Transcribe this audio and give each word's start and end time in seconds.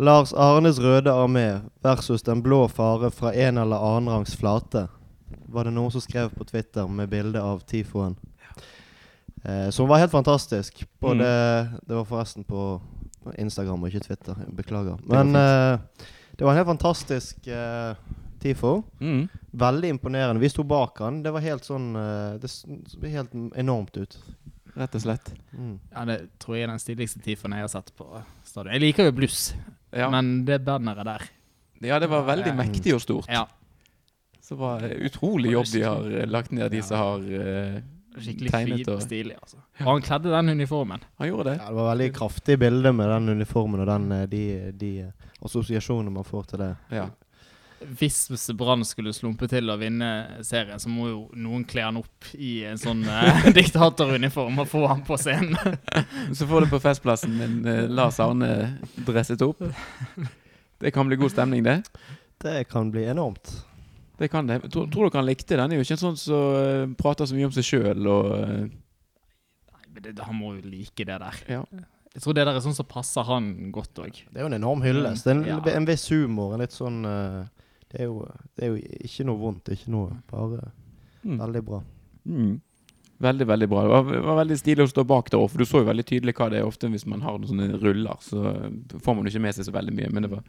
Lars 0.00 0.32
Arnes 0.32 0.78
Røde 0.80 1.12
Armé 1.12 1.60
versus 1.82 2.22
Den 2.22 2.40
blå 2.42 2.68
fare 2.68 3.10
fra 3.10 3.34
en 3.34 3.58
eller 3.58 3.76
annen 3.76 4.08
rangs 4.08 4.36
flate. 4.36 4.86
Var 5.28 5.66
det 5.68 5.74
noen 5.76 5.92
som 5.92 6.00
skrev 6.00 6.30
på 6.32 6.46
Twitter 6.48 6.88
med 6.88 7.10
bilde 7.12 7.42
av 7.42 7.60
Tifoen. 7.68 8.16
Eh, 9.44 9.68
som 9.70 9.88
var 9.88 10.00
helt 10.00 10.14
fantastisk. 10.14 10.86
Både, 10.98 11.26
Det 11.84 11.94
var 11.94 12.08
forresten 12.08 12.44
på 12.44 12.80
Instagram 13.38 13.84
og 13.84 13.92
ikke 13.92 14.06
Twitter. 14.06 14.40
Beklager. 14.56 14.96
Men 15.04 15.36
eh, 15.36 15.78
det 16.32 16.44
var 16.44 16.54
en 16.54 16.62
helt 16.62 16.72
fantastisk 16.72 17.46
eh, 17.46 17.92
Tifo. 18.40 18.82
Mm. 19.00 19.28
Veldig 19.52 19.88
imponerende. 19.88 20.40
Vi 20.40 20.48
sto 20.48 20.64
bak 20.64 20.98
han. 21.04 21.20
Det 21.22 21.32
var 21.36 21.44
helt 21.44 21.68
sånn 21.68 21.92
eh, 21.96 22.40
Det 22.40 22.48
så 22.48 23.04
helt 23.04 23.36
enormt 23.52 24.00
ut. 24.00 24.16
Rett 24.76 24.94
og 24.94 25.00
slett. 25.02 25.32
Mm. 25.56 25.78
Ja, 25.92 26.04
det 26.04 26.18
tror 26.38 26.56
jeg 26.56 26.62
er 26.64 26.72
den 26.72 26.78
stiligste 26.78 27.20
tifon 27.24 27.52
jeg 27.52 27.60
har 27.60 27.68
sett 27.68 27.92
på 27.96 28.06
stadion. 28.44 28.72
Jeg 28.72 28.80
liker 28.80 29.04
jo 29.04 29.12
bluss, 29.12 29.54
Ja. 29.92 30.08
men 30.10 30.44
det 30.44 30.60
banneret 30.64 31.04
der 31.04 31.22
ja, 31.82 31.98
det 31.98 32.08
var 32.10 32.22
veldig 32.26 32.46
Ja. 32.46 32.54
mektig 32.54 32.92
og 32.94 33.00
stort. 33.00 33.26
Ja, 33.28 33.46
Så 34.42 34.56
var 34.56 34.80
det 34.80 34.98
utrolig 35.00 35.52
jobb 35.52 35.66
de 35.72 35.80
har 35.82 36.04
eh, 36.10 36.26
lagt 36.26 36.50
ned, 36.52 36.70
de 36.70 36.76
Ja. 36.76 36.82
som 36.82 36.96
har 36.98 37.18
uh, 37.18 37.80
skikkelig 38.18 38.50
Tegnet 38.50 38.84
fin 38.84 38.94
og- 38.94 39.00
stilig. 39.02 39.36
altså. 39.42 39.56
Og 39.80 39.86
han 39.86 40.02
kledde 40.02 40.30
den 40.30 40.48
uniformen. 40.48 41.00
Han 41.18 41.28
gjorde 41.28 41.44
det. 41.44 41.58
Ja, 41.60 41.68
det 41.68 41.74
var 41.74 41.94
veldig 41.96 42.12
kraftig 42.12 42.58
bilde 42.58 42.92
med 42.92 43.08
den 43.08 43.28
uniformen 43.28 43.80
og 43.80 43.86
den, 43.86 44.12
eh, 44.12 44.26
de, 44.26 44.72
de 44.72 44.98
eh, 45.00 45.10
assosiasjonene 45.44 46.10
man 46.12 46.24
får 46.24 46.46
til 46.48 46.58
det. 46.58 46.76
Ja. 46.90 47.06
Hvis 47.80 48.50
Brann 48.58 48.84
skulle 48.84 49.12
slumpe 49.16 49.48
til 49.48 49.70
å 49.72 49.76
vinne 49.80 50.10
serien, 50.44 50.80
så 50.82 50.90
må 50.92 51.08
jo 51.08 51.20
noen 51.32 51.62
kle 51.68 51.86
han 51.86 52.00
opp 52.00 52.28
i 52.36 52.58
en 52.68 52.80
sånn 52.80 53.00
eh, 53.08 53.46
diktatoruniform 53.56 54.60
og 54.60 54.68
få 54.68 54.82
han 54.90 55.00
på 55.06 55.16
scenen. 55.20 55.56
Så 56.36 56.48
får 56.50 56.66
du 56.66 56.74
på 56.74 56.82
Festplassen 56.84 57.32
min 57.38 57.62
eh, 57.64 57.86
Lars 57.88 58.20
Arne 58.20 58.50
dresset 59.06 59.40
opp. 59.46 59.62
Det 60.80 60.92
kan 60.92 61.08
bli 61.08 61.16
god 61.20 61.32
stemning, 61.32 61.64
det. 61.64 61.80
Det 62.40 62.64
kan 62.68 62.92
bli 62.92 63.06
enormt. 63.08 63.50
Det 64.20 64.28
kan 64.28 64.46
det. 64.46 64.60
Tror, 64.68 64.90
tror 64.92 65.08
dere 65.08 65.22
han 65.22 65.28
likte 65.28 65.56
den? 65.56 65.64
Han 65.64 65.72
er 65.72 65.80
jo 65.80 65.86
ikke 65.86 65.96
en 65.96 66.02
sånn 66.04 66.20
som 66.20 66.52
uh, 66.52 66.92
prater 67.00 67.28
så 67.28 67.36
mye 67.36 67.48
om 67.48 67.54
seg 67.56 67.64
sjøl 67.64 68.08
og 68.12 68.26
uh... 68.36 68.66
Nei, 68.68 69.86
men 69.94 70.04
det, 70.04 70.12
Han 70.26 70.36
må 70.36 70.54
jo 70.58 70.68
like 70.68 71.06
det 71.08 71.16
der. 71.22 71.38
Ja. 71.48 71.62
Jeg 72.12 72.24
tror 72.24 72.36
det 72.36 72.44
der 72.44 72.58
er 72.58 72.64
sånn 72.64 72.76
som 72.76 72.88
passer 72.90 73.24
han 73.28 73.70
godt 73.72 74.00
òg. 74.02 74.20
Det 74.28 74.40
er 74.40 74.44
jo 74.44 74.50
en 74.50 74.58
enorm 74.58 74.84
hyllest. 74.84 75.28
En, 75.30 75.44
Ja. 75.48 75.56
en 75.72 75.88
viss 75.88 76.04
humor. 76.12 76.52
En 76.52 76.60
litt 76.64 76.76
sånn 76.76 77.00
eh, 77.08 77.59
det, 77.90 78.00
er 78.00 78.08
jo, 78.08 78.24
det 78.56 78.66
er 78.66 78.72
jo 78.72 78.98
ikke 79.06 79.26
noe 79.28 79.40
vondt. 79.40 79.62
Det 79.66 79.74
er 79.74 79.80
ikke 79.80 79.94
noe 79.94 80.18
Bare 80.30 80.66
mm. 81.22 81.38
veldig 81.40 81.62
bra. 81.66 81.80
Mm. 82.24 82.52
Veldig, 83.20 83.46
veldig 83.50 83.68
bra. 83.68 83.82
Det 83.84 83.92
var, 83.92 84.22
var 84.24 84.38
veldig 84.40 84.56
stilig 84.56 84.86
å 84.86 84.90
stå 84.90 85.04
bak 85.04 85.28
der 85.32 85.42
òg, 85.42 85.50
for 85.52 85.60
du 85.60 85.68
så 85.68 85.82
jo 85.82 85.88
veldig 85.90 86.06
tydelig 86.08 86.34
hva 86.38 86.48
det 86.52 86.60
er. 86.62 86.68
Ofte 86.68 86.88
hvis 86.88 87.04
man 87.10 87.24
har 87.26 87.36
noen 87.36 87.50
sånne 87.50 87.80
ruller, 87.82 88.22
så 88.24 88.54
får 89.04 89.18
man 89.18 89.28
ikke 89.28 89.42
med 89.44 89.56
seg 89.56 89.68
så 89.68 89.74
veldig 89.74 89.96
mye. 89.98 90.12
Men 90.14 90.24
det 90.24 90.32
var 90.32 90.46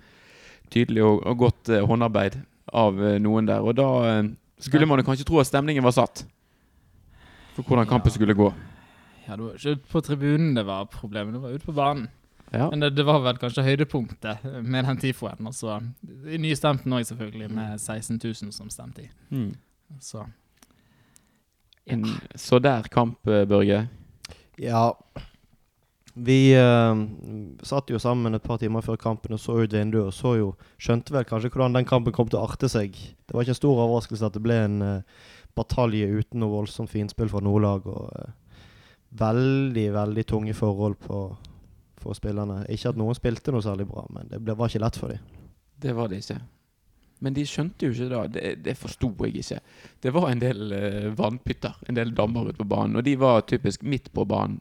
tydelig 0.72 1.04
og, 1.04 1.20
og 1.28 1.42
godt 1.42 1.72
eh, 1.74 1.84
håndarbeid 1.88 2.40
av 2.72 3.02
eh, 3.04 3.18
noen 3.24 3.50
der. 3.50 3.66
Og 3.66 3.76
da 3.76 3.90
eh, 4.08 4.22
skulle 4.64 4.88
man 4.88 5.02
jo 5.02 5.08
kanskje 5.10 5.28
tro 5.28 5.42
at 5.42 5.50
stemningen 5.50 5.84
var 5.84 5.98
satt 5.98 6.24
for 7.58 7.68
hvordan 7.68 7.90
kampen 7.90 8.14
Ja. 8.14 8.16
skulle 8.16 8.38
gå. 8.38 8.48
Ja, 9.28 9.36
det 9.36 9.44
var 9.44 9.58
ikke 9.58 9.76
ute 9.76 9.92
på 9.92 10.02
tribunen 10.02 10.56
det 10.56 10.66
var 10.66 10.88
problemet, 10.92 11.36
det 11.36 11.42
var 11.42 11.52
ute 11.56 11.68
på 11.68 11.76
banen. 11.76 12.08
Ja. 12.52 12.70
Men 12.70 12.84
det, 12.84 12.90
det 12.98 13.06
var 13.08 13.22
vel 13.24 13.40
kanskje 13.40 13.64
høydepunktet 13.64 14.44
med 14.44 14.86
den 14.86 15.00
tifoen. 15.00 15.48
Og 15.48 15.56
så 15.56 15.80
nystemten 16.36 16.94
òg, 16.94 17.06
selvfølgelig, 17.08 17.50
med 17.56 17.80
16 17.80 18.20
000 18.20 18.52
som 18.56 18.70
stemte 18.70 19.06
i. 19.06 19.10
Mm. 19.32 19.52
Så 20.00 20.26
En 21.86 22.06
så 22.36 22.60
der 22.60 22.88
kamp, 22.92 23.28
eh, 23.28 23.46
Børge. 23.46 23.88
Ja. 24.62 24.92
Vi 26.14 26.54
uh, 26.60 26.96
satt 27.64 27.90
jo 27.90 28.00
sammen 28.00 28.36
et 28.36 28.44
par 28.44 28.60
timer 28.60 28.84
før 28.84 29.00
kampen 29.00 29.34
og 29.34 29.40
så 29.40 29.56
ut 29.64 29.74
vinduet 29.74 30.10
og 30.10 30.14
så 30.14 30.34
jo 30.36 30.50
Skjønte 30.76 31.14
vel 31.16 31.24
kanskje 31.24 31.50
hvordan 31.54 31.78
den 31.78 31.88
kampen 31.88 32.14
kom 32.14 32.28
til 32.28 32.42
å 32.42 32.50
arte 32.50 32.68
seg. 32.70 32.92
Det 32.92 33.32
var 33.32 33.46
ikke 33.46 33.56
en 33.56 33.62
stor 33.62 33.80
overraskelse 33.80 34.28
at 34.28 34.36
det 34.36 34.44
ble 34.44 34.58
en 34.66 34.82
uh, 34.84 35.24
batalje 35.56 36.10
uten 36.12 36.44
noe 36.44 36.52
voldsomt 36.52 36.92
finspill 36.92 37.32
fra 37.32 37.42
noe 37.44 37.64
lag. 37.64 37.88
Og 37.88 38.12
uh, 38.12 38.36
veldig, 39.12 39.88
veldig 39.96 40.26
tunge 40.28 40.56
forhold 40.58 41.00
på, 41.08 41.22
for 42.02 42.18
spillerne. 42.18 42.64
Ikke 42.72 42.92
at 42.92 43.00
noen 43.00 43.18
spilte 43.18 43.54
noe 43.54 43.64
særlig 43.66 43.88
bra, 43.90 44.06
men 44.14 44.32
det 44.32 44.58
var 44.58 44.72
ikke 44.72 44.84
lett 44.84 45.00
for 45.00 45.14
dem. 45.14 45.38
Det 45.82 45.94
var 45.98 46.12
det 46.12 46.22
ikke. 46.22 46.40
Men 47.22 47.36
de 47.38 47.46
skjønte 47.46 47.86
jo 47.86 47.94
ikke 47.94 48.10
da. 48.10 48.22
Det, 48.34 48.56
det 48.66 48.78
forsto 48.80 49.12
jeg 49.22 49.44
ikke. 49.44 49.60
Det 50.02 50.14
var 50.14 50.30
en 50.30 50.42
del 50.42 50.74
eh, 50.74 51.10
vannpytter, 51.18 51.78
en 51.88 51.98
del 51.98 52.16
dammer 52.18 52.50
ute 52.50 52.62
på 52.64 52.70
banen, 52.70 52.98
og 52.98 53.06
de 53.06 53.16
var 53.22 53.46
typisk 53.50 53.86
midt 53.86 54.10
på 54.14 54.26
banen. 54.26 54.58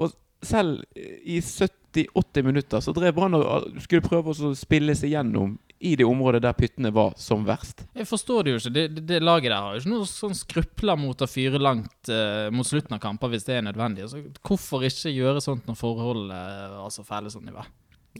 Og 0.00 0.14
selv 0.42 0.80
i 0.96 1.38
70-80 1.38 2.46
minutter 2.46 2.80
så 2.80 2.94
drev 2.96 3.14
Brann 3.14 3.36
og 3.36 3.68
skulle 3.84 4.04
prøve 4.04 4.32
å 4.32 4.54
spille 4.58 4.96
seg 4.98 5.12
gjennom 5.12 5.58
i 5.82 5.96
det 5.98 6.06
området 6.06 6.42
der 6.44 6.54
pyttene 6.54 6.92
var 6.94 7.14
som 7.18 7.42
verst. 7.46 7.84
Jeg 7.98 8.06
forstår 8.06 8.46
det 8.46 8.54
jo 8.54 8.60
ikke. 8.60 8.74
Det, 8.76 8.84
det, 8.94 9.04
det 9.10 9.20
laget 9.22 9.50
der 9.50 9.58
har 9.58 9.74
jo 9.74 9.82
ikke 9.82 9.92
noe 9.92 10.08
sånn 10.08 10.36
skrupler 10.38 10.98
mot 11.00 11.24
å 11.24 11.30
fyre 11.30 11.58
langt 11.58 12.10
eh, 12.12 12.48
mot 12.54 12.68
slutten 12.68 12.94
av 12.96 13.02
kamper 13.02 13.32
hvis 13.32 13.48
det 13.48 13.58
er 13.58 13.64
nødvendig. 13.66 14.06
Altså, 14.06 14.22
hvorfor 14.46 14.86
ikke 14.86 15.10
gjøre 15.10 15.42
sånt 15.42 15.66
når 15.66 15.78
forholdene 15.80 16.42
var 16.76 16.92
så 16.94 17.04
fæle 17.06 17.32
som 17.34 17.42
de 17.46 17.54
var? 17.56 17.70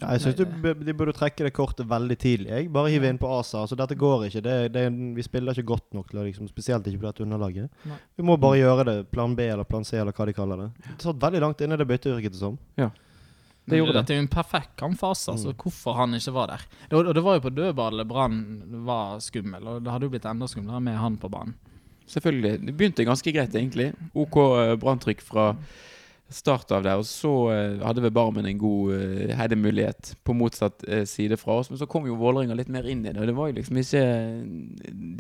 Ja, 0.01 0.15
jeg 0.17 0.23
syns 0.25 0.39
de 0.41 0.95
burde 0.97 1.13
trekke 1.13 1.45
det 1.45 1.53
kortet 1.53 1.85
veldig 1.89 2.17
tidlig. 2.17 2.49
Jeg. 2.49 2.71
Bare 2.73 2.91
hive 2.91 3.11
inn 3.13 3.21
på 3.21 3.29
ASA. 3.29 3.61
Altså, 3.61 3.77
dette 3.77 3.97
går 4.01 4.27
ikke. 4.31 4.41
Det, 4.45 4.57
det, 4.73 4.87
vi 5.19 5.25
spiller 5.27 5.53
ikke 5.53 5.69
godt 5.75 5.99
nok, 5.99 6.15
liksom, 6.17 6.49
spesielt 6.49 6.89
ikke 6.89 7.03
på 7.03 7.09
dette 7.11 7.27
underlaget. 7.27 7.69
Nei. 7.91 7.99
Vi 8.17 8.25
må 8.27 8.39
bare 8.41 8.63
gjøre 8.63 8.87
det. 8.89 8.97
Plan 9.13 9.37
B 9.37 9.47
eller 9.53 9.69
plan 9.69 9.85
C, 9.85 9.99
eller 10.01 10.17
hva 10.17 10.27
de 10.29 10.35
kaller 10.37 10.65
det. 10.65 10.71
Det 10.87 10.99
satt 11.05 11.21
veldig 11.21 11.45
langt 11.45 11.61
inne, 11.63 11.77
det 11.77 11.89
byttet, 11.91 12.15
virket 12.17 12.35
det 12.35 12.41
som. 12.41 12.57
Det 13.65 13.79
gjorde 13.79 13.93
det. 13.95 14.07
Det 14.09 14.17
er 14.17 14.23
en 14.25 14.29
perfekt 14.29 14.73
kampfase, 14.81 15.31
altså 15.33 15.53
Mm. 15.53 15.57
hvorfor 15.63 15.95
han 15.95 16.15
ikke 16.15 16.33
var 16.35 16.47
der. 16.51 16.63
Det, 16.91 16.99
og 16.99 17.15
det 17.15 17.23
var 17.23 17.35
jo 17.39 17.45
på 17.45 17.55
dødballet 17.55 18.09
Brann 18.09 18.41
var 18.85 19.21
skummel, 19.21 19.63
og 19.69 19.85
det 19.85 19.93
hadde 19.93 20.09
jo 20.09 20.11
blitt 20.11 20.27
enda 20.27 20.47
skumlere 20.51 20.81
med 20.83 20.97
han 20.99 21.17
på 21.17 21.31
banen. 21.31 21.55
Selvfølgelig. 22.11 22.67
Det 22.67 22.77
begynte 22.77 23.05
ganske 23.07 23.33
greit, 23.33 23.55
egentlig. 23.55 23.93
OK 24.15 24.37
eh, 24.37 24.77
branntrykk 24.77 25.23
fra 25.23 25.55
start 26.29 26.73
av 26.73 26.83
der. 26.83 26.97
Og 26.99 27.07
så 27.07 27.31
eh, 27.53 27.85
hadde 27.87 28.03
vi 28.03 28.11
Barmen 28.11 28.47
en 28.47 28.59
god 28.59 28.93
uh, 28.97 29.35
heidemulighet 29.37 30.15
på 30.25 30.35
motsatt 30.35 30.83
side 31.07 31.37
fra 31.37 31.61
oss. 31.61 31.71
Men 31.71 31.79
så 31.79 31.87
kom 31.87 32.07
jo 32.07 32.17
Vålerenga 32.17 32.57
litt 32.59 32.69
mer 32.73 32.89
inn 32.89 33.05
i 33.07 33.13
det. 33.13 33.21
Og 33.21 33.27
det 33.29 33.37
var 33.37 33.49
jo 33.51 33.59
liksom 33.61 33.77
ikke 33.79 34.03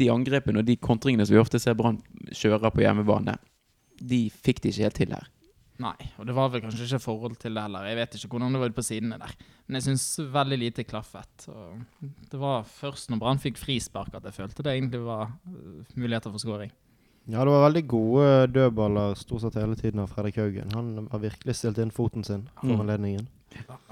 de 0.01 0.09
angrepene 0.11 0.59
og 0.59 0.67
de 0.67 0.77
kontringene 0.77 1.27
som 1.27 1.37
vi 1.37 1.41
ofte 1.41 1.61
ser 1.63 1.75
Brann 1.79 2.01
kjøre 2.33 2.73
på 2.73 2.83
hjemmebane. 2.83 3.37
De 4.01 4.25
fikk 4.31 4.63
de 4.65 4.73
ikke 4.73 4.83
helt 4.89 4.99
til 4.99 5.13
her. 5.15 5.29
Nei, 5.83 5.97
og 6.21 6.27
det 6.29 6.35
var 6.37 6.51
vel 6.53 6.63
kanskje 6.63 6.85
ikke 6.87 7.01
forhold 7.03 7.35
til 7.43 7.57
det 7.57 7.63
heller. 7.65 7.87
Jeg 7.91 7.99
vet 7.99 8.15
ikke 8.19 8.29
hvordan 8.37 8.55
det 8.55 8.61
var 8.63 8.71
ute 8.71 8.77
på 8.79 8.85
sidene 8.87 9.17
der. 9.19 9.33
Men 9.67 9.79
jeg 9.81 9.87
syns 9.89 10.05
veldig 10.35 10.59
lite 10.61 10.85
klaffet. 10.87 11.47
Og 11.51 12.07
det 12.31 12.39
var 12.39 12.63
først 12.69 13.11
når 13.11 13.19
Brann 13.23 13.41
fikk 13.43 13.59
frispark 13.59 14.15
at 14.15 14.29
jeg 14.29 14.37
følte 14.37 14.63
det 14.63 14.77
egentlig 14.77 15.01
var 15.03 15.33
øh, 15.49 15.83
muligheter 15.99 16.31
for 16.31 16.43
skåring. 16.43 16.71
Ja, 17.31 17.43
det 17.47 17.53
var 17.55 17.69
veldig 17.69 17.83
gode 17.91 18.29
dødballer 18.55 19.15
stort 19.19 19.45
sett 19.45 19.59
hele 19.59 19.77
tiden 19.79 20.03
av 20.03 20.11
Fredrik 20.11 20.39
Haugen. 20.43 20.73
Han 20.75 21.09
har 21.11 21.23
virkelig 21.23 21.55
stilt 21.59 21.79
inn 21.79 21.93
foten 21.95 22.25
sin 22.27 22.49
for 22.61 22.83
Mm. 22.83 23.27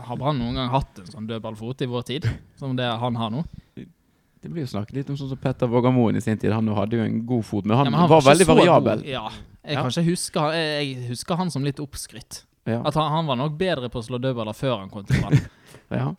Har 0.01 0.17
Brann 0.17 0.39
noen 0.41 0.57
gang 0.57 0.71
hatt 0.73 0.99
en 1.03 1.11
sånn 1.11 1.27
dødballfot 1.29 1.83
i 1.85 1.89
vår 1.91 2.03
tid, 2.09 2.27
som 2.57 2.73
det 2.79 2.87
han 3.03 3.19
har 3.21 3.31
nå? 3.35 3.43
Det 4.41 4.49
blir 4.49 4.65
jo 4.65 4.71
snakket 4.73 4.97
litt 4.97 5.11
om 5.13 5.19
sånn 5.21 5.29
som 5.29 5.37
Petter 5.41 5.69
Vågermoen 5.69 6.17
i 6.17 6.23
sin 6.25 6.39
tid. 6.41 6.51
Han 6.57 6.69
hadde 6.73 6.97
jo 6.97 7.05
en 7.05 7.19
god 7.29 7.45
fot, 7.45 7.67
men 7.69 7.77
han, 7.77 7.87
Ja, 7.87 7.91
men 7.93 8.01
han 8.01 8.09
var 8.09 8.23
ikke 8.23 8.31
veldig 8.31 8.47
variabel. 8.49 9.03
god. 9.03 9.11
Ja, 9.13 9.29
jeg 9.65 9.75
Ja. 9.77 9.83
kan 9.83 9.91
ikke 9.91 10.07
huske 10.11 10.41
han, 10.41 10.53
jeg, 10.55 10.95
jeg 10.97 11.09
husker 11.11 11.37
han 11.37 11.51
som 11.51 11.65
litt 11.65 11.81
oppskrytt. 11.81 12.45
Ja. 12.67 12.83
At 12.87 12.95
han, 12.95 13.11
han 13.13 13.27
var 13.27 13.37
nok 13.37 13.57
bedre 13.59 13.89
på 13.91 13.99
å 14.01 14.05
slå 14.05 14.19
dødballer 14.21 14.55
før 14.57 14.79
han 14.81 14.91
kom 14.91 15.05
til 15.05 15.21
Brann. 15.23 15.41
Ja. 15.91 16.15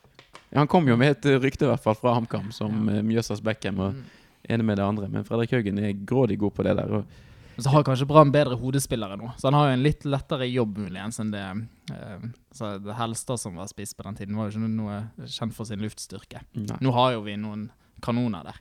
ja, 0.51 0.59
Han 0.59 0.67
kom 0.67 0.87
jo 0.87 0.97
med 0.99 1.11
et 1.17 1.25
eh, 1.25 1.37
rykte 1.39 1.63
i 1.63 1.69
hvert 1.69 1.83
fall 1.83 1.95
fra 1.95 2.13
HamKam 2.17 2.49
som 2.51 2.89
ja. 2.91 3.01
Mjøsas 3.01 3.41
Beckham. 3.43 3.79
Og 3.79 3.93
Mm. 3.93 4.03
ene 4.49 4.63
med 4.65 4.77
det 4.77 4.83
andre. 4.83 5.07
Men 5.07 5.23
Fredrik 5.23 5.51
Haugen 5.53 5.77
er 5.79 5.93
grådig 5.93 6.39
god 6.41 6.51
på 6.57 6.63
det 6.65 6.73
der. 6.75 6.89
Og 6.91 7.05
Men 7.55 7.63
så 7.63 7.69
har 7.69 7.83
kanskje 7.83 8.07
Brann 8.09 8.31
bedre 8.33 8.55
hodespillere 8.57 9.15
nå, 9.19 9.29
så 9.37 9.47
han 9.51 9.53
har 9.53 9.67
jo 9.69 9.73
en 9.77 9.83
litt 9.83 10.03
lettere 10.05 10.47
jobb 10.49 10.77
muligens 10.81 11.19
enn 11.21 11.29
det 11.31 11.43
eh, 11.93 12.25
så 12.51 12.71
det 12.81 12.95
Helstad 12.97 13.37
som 13.39 13.55
var 13.55 13.67
spiss 13.69 13.93
på 13.93 14.03
den 14.07 14.15
tiden, 14.17 14.35
var 14.35 14.49
jo 14.49 14.57
ikke 14.57 14.71
noe 14.71 15.27
kjent 15.27 15.53
for 15.53 15.65
sin 15.69 15.79
luftstyrke. 15.83 16.41
nei. 16.55 16.77
Nå 16.81 16.91
har 16.95 17.13
jo 17.13 17.21
vi 17.21 17.35
noen 17.37 17.69
kanoner 18.01 18.43
der. 18.49 18.59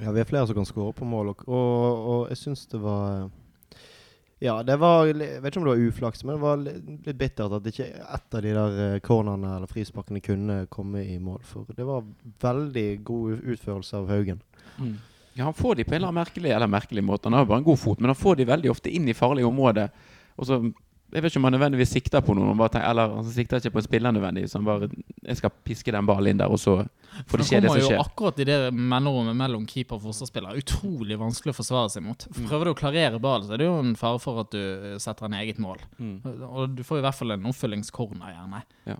Ja, 0.00 0.12
vi 0.14 0.20
er 0.22 0.24
flere 0.30 0.46
som 0.46 0.54
kan 0.56 0.64
skåre 0.68 0.94
på 0.96 1.04
mål, 1.04 1.34
og, 1.34 1.42
og, 1.48 2.06
og 2.12 2.28
jeg 2.32 2.38
syns 2.44 2.64
det 2.70 2.80
var 2.80 3.26
Ja, 4.42 4.56
det 4.66 4.74
var 4.82 5.06
Jeg 5.06 5.38
vet 5.42 5.52
ikke 5.52 5.60
om 5.60 5.66
det 5.68 5.74
var 5.76 5.84
uflaks, 5.86 6.24
men 6.24 6.34
det 6.34 6.42
var 6.42 6.62
litt 6.64 7.18
bittert 7.18 7.54
at 7.58 7.66
ikke 7.70 7.86
ett 7.86 8.34
av 8.34 8.42
de 8.42 8.54
der 8.56 8.80
eh, 8.86 8.98
cornerne 9.04 9.52
eller 9.56 9.70
frisparkene 9.70 10.22
kunne 10.24 10.56
komme 10.72 11.04
i 11.06 11.18
mål. 11.22 11.38
For 11.46 11.68
det 11.76 11.86
var 11.86 12.08
veldig 12.42 12.88
god 13.06 13.44
utførelse 13.54 14.00
av 14.00 14.10
Haugen. 14.10 14.40
Mm. 14.80 14.96
Ja, 15.34 15.44
Han 15.44 15.54
får 15.54 15.78
de 15.78 15.84
på 15.84 15.94
en 15.94 16.00
eller 16.00 16.10
annen 16.10 16.20
merkelig, 16.24 16.50
eller 16.50 16.66
merkelig 16.66 17.04
måte. 17.06 17.30
Han 17.30 17.38
har 17.38 17.46
bare 17.46 17.62
en 17.62 17.68
god 17.70 17.78
fot, 17.78 18.00
men 18.00 18.10
han 18.10 18.18
får 18.18 18.40
de 18.40 18.48
veldig 18.50 18.72
ofte 18.74 18.90
inn 18.90 19.06
i 19.08 19.14
farlige 19.16 19.46
områder. 19.46 19.94
Og 20.36 20.48
så 20.48 20.58
Jeg 21.12 21.20
vet 21.20 21.32
ikke 21.32 21.40
om 21.42 21.46
han 21.48 21.54
nødvendigvis 21.58 21.90
sikter 21.92 22.22
på 22.24 22.34
noen. 22.36 22.48
han 22.52 22.60
Bare 22.60 22.72
tenker, 22.72 22.88
eller 22.88 23.14
han 23.18 23.26
sikter 23.28 23.60
ikke 23.60 23.74
på 23.74 23.80
en 23.82 23.86
spiller 23.86 24.14
nødvendigvis. 24.16 24.54
Han 24.56 24.64
bare 24.64 24.88
Jeg 24.88 25.38
skal 25.38 25.52
piske 25.64 25.92
den 25.92 26.08
ballen 26.08 26.32
inn 26.32 26.40
der, 26.40 26.52
og 26.52 26.60
så 26.60 26.78
får 27.28 27.42
det 27.42 27.46
skje 27.48 27.60
det 27.60 27.68
som 27.68 27.76
skjer. 27.76 27.82
Han 27.82 27.82
kommer 27.82 27.98
jo 27.98 28.04
akkurat 28.06 28.40
i 28.40 28.46
det 28.48 28.56
mellomrommet 28.72 29.36
mellom 29.38 29.66
keeper 29.68 29.98
og 29.98 30.06
forsvarsspiller. 30.06 30.60
Utrolig 30.62 31.18
vanskelig 31.20 31.52
å 31.52 31.58
forsvare 31.58 31.92
seg 31.92 32.06
mot. 32.06 32.26
Mm. 32.32 32.46
Prøver 32.48 32.64
du 32.68 32.72
å 32.72 32.78
klarere 32.78 33.20
ballen, 33.22 33.46
så 33.48 33.56
er 33.56 33.62
det 33.62 33.68
jo 33.68 33.76
en 33.82 33.92
fare 33.98 34.22
for 34.24 34.42
at 34.42 34.54
du 34.54 34.60
eh, 34.62 34.96
setter 35.02 35.28
en 35.28 35.36
eget 35.42 35.60
mål. 35.62 35.82
Mm. 35.98 36.14
Og 36.48 36.78
du 36.78 36.84
får 36.86 37.02
i 37.02 37.04
hvert 37.06 37.18
fall 37.18 37.36
en 37.36 37.50
oppfølgingskorner, 37.52 38.32
gjerne. 38.32 38.62
Ja. 38.88 38.96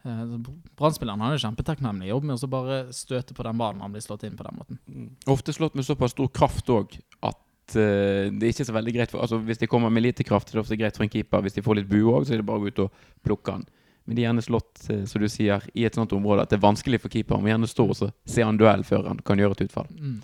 Brannspilleren 0.78 1.24
har 1.24 1.34
jo 1.34 1.42
kjempetakknemlig 1.46 2.12
jobb 2.12 2.28
med 2.28 2.44
å 2.44 2.52
bare 2.52 2.82
støte 2.94 3.34
på 3.36 3.46
den 3.46 3.58
ballen 3.60 3.80
han 3.82 3.94
blir 3.94 4.04
slått 4.04 4.26
inn 4.28 4.36
på 4.38 4.46
den 4.46 4.60
måten. 4.60 4.82
Mm. 4.86 5.08
Ofte 5.32 5.56
slått 5.56 5.78
med 5.78 5.88
såpass 5.88 6.14
stor 6.14 6.28
kraft 6.34 6.68
òg 6.72 6.98
at 7.24 7.40
eh, 7.40 7.51
det 7.80 8.42
er 8.42 8.50
ikke 8.52 8.66
så 8.68 8.74
veldig 8.74 8.92
greit 8.96 9.12
for 9.12 9.24
Altså 9.24 9.38
Hvis 9.42 9.60
de 9.60 9.68
kommer 9.70 9.90
med 9.90 10.04
lite 10.04 10.24
kraft, 10.26 10.48
så 10.48 10.54
er 10.54 10.60
det 10.60 10.64
ofte 10.66 10.78
greit 10.80 10.98
for 10.98 11.06
en 11.06 11.12
keeper. 11.12 11.44
Hvis 11.44 11.56
de 11.56 11.64
får 11.64 11.80
litt 11.80 11.88
bue 11.90 12.12
òg, 12.12 12.26
så 12.26 12.34
er 12.34 12.42
det 12.42 12.48
bare 12.48 12.60
å 12.60 12.64
gå 12.64 12.72
ut 12.72 12.84
og 12.86 13.06
plukke 13.24 13.56
han. 13.56 13.64
Men 14.04 14.16
de 14.16 14.22
er 14.22 14.28
gjerne 14.28 14.42
slått, 14.42 14.90
eh, 14.90 15.04
som 15.06 15.22
du 15.22 15.28
sier, 15.30 15.62
i 15.74 15.86
et 15.86 15.94
sånt 15.94 16.12
område 16.12 16.42
at 16.42 16.50
det 16.50 16.58
er 16.58 16.66
vanskelig 16.66 17.02
for 17.04 17.12
keeper. 17.12 17.38
Han 17.38 17.46
må 17.46 17.52
gjerne 17.52 17.70
stå 17.70 17.86
og 17.88 17.98
så 17.98 18.10
se 18.28 18.44
han 18.46 18.58
duell 18.58 18.82
før 18.86 19.08
han 19.12 19.22
kan 19.24 19.38
gjøre 19.38 19.58
et 19.58 19.66
utfall. 19.68 19.90
Mm. 19.94 20.20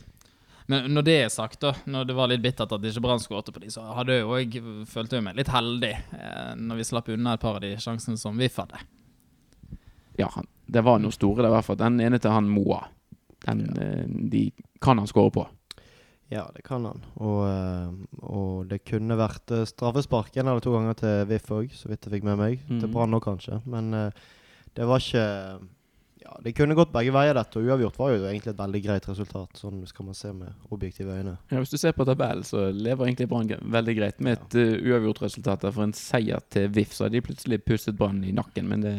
Men 0.69 0.91
når 0.93 1.07
det 1.07 1.17
er 1.23 1.31
sagt, 1.33 1.63
da, 1.63 1.73
når 1.89 2.11
det 2.11 2.17
var 2.19 2.29
litt 2.29 2.43
bittert 2.45 2.73
at 2.75 2.83
ikke 2.85 3.01
Brann 3.01 3.23
skåret 3.23 3.49
på 3.55 3.63
de, 3.63 3.71
så 3.73 3.87
hadde 3.97 4.19
jeg 4.19 4.27
jo 4.27 4.35
òg 4.37 4.59
følte 4.91 5.17
jeg 5.17 5.25
meg 5.25 5.39
litt 5.39 5.53
heldig 5.53 5.95
eh, 5.95 6.51
når 6.61 6.81
vi 6.81 6.89
slapp 6.91 7.09
unna 7.15 7.39
et 7.39 7.45
par 7.45 7.57
av 7.57 7.65
de 7.65 7.73
sjansene 7.81 8.21
som 8.21 8.37
VIF 8.37 8.59
hadde. 8.61 8.83
Ja, 10.19 10.29
det 10.67 10.83
var 10.85 10.99
noe 11.01 11.15
store 11.15 11.45
der, 11.45 11.53
i 11.53 11.55
hvert 11.55 11.69
fall. 11.71 11.79
Den 11.81 12.03
ene 12.03 12.19
til 12.21 12.35
han 12.35 12.51
Moa. 12.51 12.83
Den 13.47 13.63
ja. 13.71 13.89
de 14.35 14.43
kan 14.83 14.99
han 14.99 15.09
skåre 15.09 15.33
på. 15.33 15.47
Ja, 16.29 16.51
det 16.55 16.63
kan 16.63 16.85
han. 16.85 17.01
Og, 17.17 17.41
eh, 17.49 18.21
og 18.21 18.69
det 18.69 18.83
kunne 18.85 19.17
vært 19.17 19.53
eh, 19.55 19.65
straffespark 19.69 20.37
en 20.37 20.51
eller 20.51 20.65
to 20.65 20.75
ganger 20.75 20.99
til 21.01 21.25
VIF 21.31 21.49
òg, 21.57 21.73
så 21.73 21.89
vidt 21.89 22.05
jeg 22.05 22.19
fikk 22.19 22.29
med 22.29 22.37
meg. 22.41 22.61
Mm. 22.69 22.83
Til 22.83 22.93
Brann 22.93 23.17
òg, 23.17 23.25
kanskje. 23.25 23.63
Men 23.69 23.91
eh, 23.97 24.23
det 24.77 24.89
var 24.89 25.03
ikke 25.03 25.27
Ja, 26.29 26.35
det 26.45 26.53
kunne 26.53 26.77
gått 26.77 26.91
begge 26.93 27.13
veier, 27.15 27.33
dette. 27.33 27.57
Og 27.57 27.71
uavgjort 27.71 27.97
var 27.97 28.11
jo 28.13 28.27
egentlig 28.29 28.53
et 28.53 28.59
veldig 28.59 28.81
greit 28.85 29.07
resultat. 29.09 29.57
Sånn 29.57 29.79
skal 29.89 30.11
man 30.11 30.17
se 30.19 30.33
med 30.37 30.69
objektive 30.75 31.15
øyne. 31.17 31.39
Ja, 31.49 31.63
Hvis 31.63 31.73
du 31.73 31.79
ser 31.81 31.95
på 31.97 32.05
tabellen, 32.05 32.45
så 32.45 32.67
lever 32.69 33.07
egentlig 33.07 33.31
Brann 33.31 33.49
veldig 33.49 33.95
greit 33.97 34.21
med 34.21 34.37
et 34.37 34.59
uh, 34.59 34.91
uavgjort 34.91 35.23
resultat. 35.25 35.65
For 35.71 35.87
en 35.87 35.97
seier 35.97 36.43
til 36.53 36.69
VIF, 36.75 36.93
så 36.93 37.07
hadde 37.07 37.17
de 37.17 37.25
plutselig 37.31 37.63
pustet 37.65 37.97
Brann 37.97 38.21
i 38.29 38.35
nakken. 38.37 38.69
Men 38.69 38.85
det, 38.85 38.93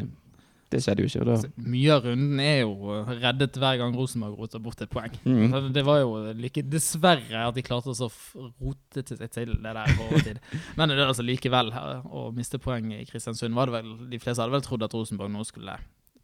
det 0.70 0.82
skjedde 0.84 1.02
jo 1.02 1.10
ikke. 1.10 1.26
Da, 1.26 1.36
mye 1.66 1.94
av 1.96 2.04
runden 2.06 2.42
er 2.44 2.60
jo 2.62 2.92
eh, 2.94 3.12
reddet 3.24 3.58
hver 3.58 3.80
gang 3.82 3.96
Rosenborg 3.98 4.38
roter 4.38 4.62
bort 4.62 4.84
et 4.86 4.92
poeng. 4.92 5.16
mm. 5.24 5.70
Det 5.74 5.84
var 5.86 6.04
jo 6.04 6.12
like 6.38 6.64
dessverre 6.70 7.46
at 7.48 7.56
de 7.58 7.64
klarte 7.66 7.94
å 7.94 8.10
rote 8.62 9.04
seg 9.06 9.26
til 9.34 9.56
det 9.58 9.74
der 9.80 9.96
på 9.98 10.10
overtid. 10.10 10.42
Men 10.78 10.94
det 10.94 11.00
er 11.00 11.08
altså 11.08 11.26
likevel 11.26 11.74
her, 11.74 12.04
å 12.06 12.28
miste 12.36 12.62
poeng 12.62 12.92
i 12.94 13.02
Kristiansund 13.10 13.58
var 13.58 13.70
det 13.70 13.80
vel 13.80 13.96
De 14.12 14.22
fleste 14.22 14.44
hadde 14.44 14.54
vel 14.54 14.66
trodd 14.66 14.86
at 14.86 14.94
Rosenborg 14.94 15.34
nå 15.34 15.46
skulle, 15.48 15.80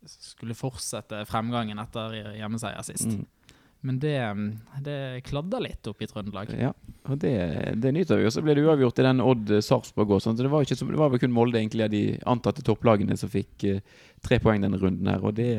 skulle 0.05 0.57
fortsette 0.57 1.23
fremgangen 1.29 1.81
etter 1.81 2.19
hjemmeseier 2.37 2.85
sist. 2.85 3.09
Mm. 3.09 3.25
Men 3.85 3.99
det, 4.01 4.15
det 4.81 4.95
kladda 5.27 5.59
litt 5.61 5.85
opp 5.91 5.99
i 6.01 6.07
Trøndelag. 6.09 6.49
Ja, 6.57 6.71
og 7.05 7.19
det, 7.21 7.33
det 7.77 7.91
nyter 7.93 8.17
vi. 8.17 8.25
Og 8.25 8.33
så 8.33 8.41
ble 8.41 8.55
det 8.57 8.63
uavgjort 8.65 8.97
i 9.03 9.05
den 9.05 9.21
Odd-Sarpsborg 9.21 10.15
òg. 10.15 10.23
Så 10.25 10.33
det 10.39 10.49
var, 10.49 10.63
ikke 10.65 10.77
det 10.79 10.97
var 10.97 11.11
vel 11.13 11.21
kun 11.21 11.35
Molde 11.35 11.59
egentlig 11.61 11.85
av 11.85 11.91
de 11.93 11.99
antatte 12.33 12.63
topplagene 12.65 13.17
som 13.19 13.29
fikk 13.29 13.67
eh, 13.69 13.83
tre 14.25 14.39
poeng 14.41 14.63
denne 14.65 14.79
runden 14.81 15.11
her. 15.11 15.21
Og 15.21 15.35
det 15.37 15.51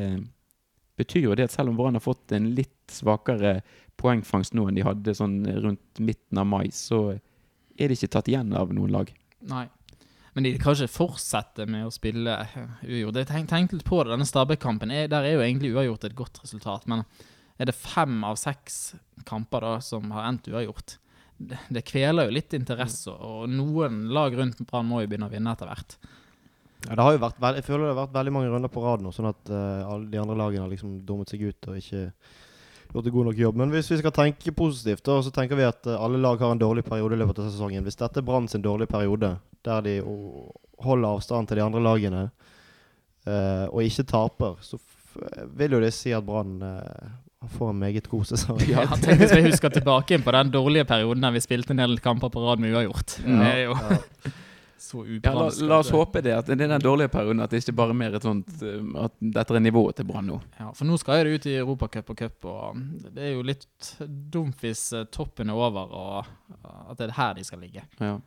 betyr 0.99 1.27
jo 1.29 1.37
det 1.39 1.45
at 1.47 1.55
selv 1.55 1.71
om 1.71 1.77
Brann 1.79 1.95
har 1.95 2.03
fått 2.03 2.33
en 2.35 2.49
litt 2.57 2.73
svakere 2.91 3.61
poengfangst 4.01 4.57
nå 4.57 4.67
enn 4.67 4.75
de 4.77 4.83
hadde 4.85 5.13
sånn 5.17 5.39
rundt 5.63 6.01
midten 6.03 6.41
av 6.41 6.49
mai, 6.49 6.67
så 6.73 6.99
er 7.77 7.87
det 7.91 7.97
ikke 7.99 8.11
tatt 8.17 8.27
igjen 8.33 8.51
av 8.57 8.73
noen 8.75 8.91
lag. 8.93 9.11
Nei. 9.47 9.67
Men 10.35 10.45
de 10.45 10.51
kan 10.61 10.75
ikke 10.75 10.91
fortsette 10.93 11.65
med 11.69 11.87
å 11.87 11.93
spille 11.93 12.35
eh, 12.43 12.67
uavgjort. 12.83 13.21
Jeg 13.23 13.29
tenk- 13.31 13.49
tenkte 13.55 13.79
litt 13.79 13.87
på 13.87 14.03
det, 14.03 14.11
denne 14.13 14.27
Stabæk-kampen. 14.27 14.91
er- 14.91 15.07
Der 15.09 15.23
er 15.23 15.37
jo 15.37 15.45
egentlig 15.47 15.71
uavgjort 15.73 16.03
et 16.11 16.15
godt 16.19 16.43
resultat. 16.43 16.85
Men 16.91 17.05
er 17.57 17.69
det 17.69 17.75
fem 17.77 18.21
av 18.27 18.37
seks 18.39 18.95
kamper 19.27 19.65
da 19.65 19.73
som 19.83 20.11
har 20.15 20.29
endt 20.29 20.49
uavgjort? 20.51 20.97
Det, 21.37 21.59
det 21.69 21.85
kveler 21.85 22.27
jo 22.27 22.37
litt 22.37 22.53
interesse, 22.57 23.13
og 23.13 23.49
noen 23.51 24.07
lag 24.13 24.33
rundt 24.37 24.63
Brann 24.69 24.87
må 24.89 25.03
jo 25.03 25.09
begynne 25.09 25.29
å 25.29 25.33
vinne 25.33 25.53
etter 25.53 25.69
hvert. 25.69 25.97
Ja, 26.85 26.95
det 26.95 27.03
har 27.03 27.15
jo 27.15 27.21
vært 27.21 27.41
jeg 27.57 27.65
føler 27.65 27.87
det 27.87 27.93
har 27.93 28.03
vært 28.03 28.15
veldig 28.15 28.33
mange 28.35 28.49
runder 28.53 28.71
på 28.73 28.83
rad 28.83 29.03
nå, 29.03 29.11
sånn 29.13 29.29
at 29.31 29.49
uh, 29.49 29.97
de 30.07 30.19
andre 30.21 30.37
lagene 30.37 30.65
har 30.65 30.71
liksom 30.71 30.99
dummet 31.05 31.29
seg 31.31 31.47
ut 31.49 31.69
og 31.71 31.79
ikke 31.79 32.03
gjort 32.93 33.09
en 33.09 33.15
god 33.17 33.29
nok 33.29 33.41
jobb. 33.41 33.59
Men 33.59 33.73
hvis 33.73 33.91
vi 33.91 33.99
skal 33.99 34.13
tenke 34.15 34.53
positivt, 34.55 35.03
da, 35.05 35.17
så 35.21 35.33
tenker 35.33 35.59
vi 35.59 35.65
at 35.67 35.89
eh, 35.89 35.99
alle 35.99 36.21
lag 36.23 36.39
har 36.39 36.53
en 36.53 36.61
dårlig 36.61 36.85
periode 36.87 37.17
i 37.17 37.19
løpet 37.19 37.41
av 37.43 37.49
sesongen. 37.49 37.83
Hvis 37.83 37.99
dette 37.99 38.21
er 38.21 38.25
Brann 38.25 38.47
sin 38.47 38.63
dårlige 38.63 38.93
periode, 38.93 39.33
der 39.67 39.83
de 39.83 39.97
holder 40.85 41.09
avstand 41.09 41.49
til 41.49 41.59
de 41.59 41.65
andre 41.65 41.81
lagene 41.83 42.23
uh, 43.27 43.65
og 43.67 43.81
ikke 43.83 44.07
taper, 44.07 44.55
så 44.63 44.79
vil 45.57 45.75
jo 45.75 45.81
det 45.83 45.91
si 45.97 46.13
at 46.15 46.25
Brann 46.25 46.61
eh, 47.43 47.53
får 47.57 47.69
en 47.69 47.79
meget 47.79 48.09
god 48.09 48.25
sesong. 48.31 48.59
Ja, 48.69 48.85
tenk 49.03 49.21
hvis 49.21 49.35
vi 49.35 49.45
husker 49.49 49.73
tilbake 49.73 50.19
på 50.23 50.35
den 50.35 50.51
dårlige 50.53 50.87
perioden 50.89 51.23
der 51.25 51.37
vi 51.37 51.43
spilte 51.43 51.75
en 51.75 51.83
del 51.83 51.99
kamper 52.03 52.33
på 52.33 52.43
rad 52.45 52.63
med 52.63 52.75
uavgjort. 52.75 53.19
Ja. 53.23 53.39
Det 53.43 53.53
er 53.53 53.63
jo 53.67 53.77
Ja. 53.77 54.01
så 54.77 55.03
Ja, 55.23 55.33
la, 55.33 55.49
la 55.67 55.79
oss 55.81 55.89
håpe 55.91 56.21
det, 56.21 56.33
at 56.37 56.47
det 56.47 56.61
er 56.61 56.69
den 56.69 56.83
dårlige 56.83 57.09
perioden, 57.09 57.41
at 57.41 57.51
det 57.51 57.63
ikke 57.63 57.75
bare 57.79 57.93
er 57.95 57.97
mer 57.97 58.15
et 58.17 58.25
sånt 58.25 58.61
eh, 58.63 58.79
At 59.03 59.15
dette 59.19 59.57
er 59.57 59.63
nivået 59.63 59.97
til 59.97 60.07
Brann 60.07 60.29
nå. 60.29 60.39
Ja, 60.59 60.71
for 60.77 60.87
nå 60.87 60.97
skal 61.01 61.23
jeg 61.23 61.39
ut 61.39 61.49
i 61.49 61.57
Europacup 61.57 62.13
og 62.13 62.19
cup, 62.21 62.47
og 62.47 62.81
det 63.15 63.29
er 63.29 63.35
jo 63.35 63.45
litt 63.47 63.91
dumt 64.33 64.61
hvis 64.63 64.87
eh, 64.95 65.07
toppen 65.13 65.49
er 65.51 65.59
over 65.59 65.93
og 66.01 66.17
eh, 66.61 66.81
at 66.91 66.99
det 66.99 67.09
er 67.09 67.17
her 67.17 67.37
de 67.37 67.45
skal 67.47 67.63
ligge. 67.65 67.83
Ja. 67.99 68.17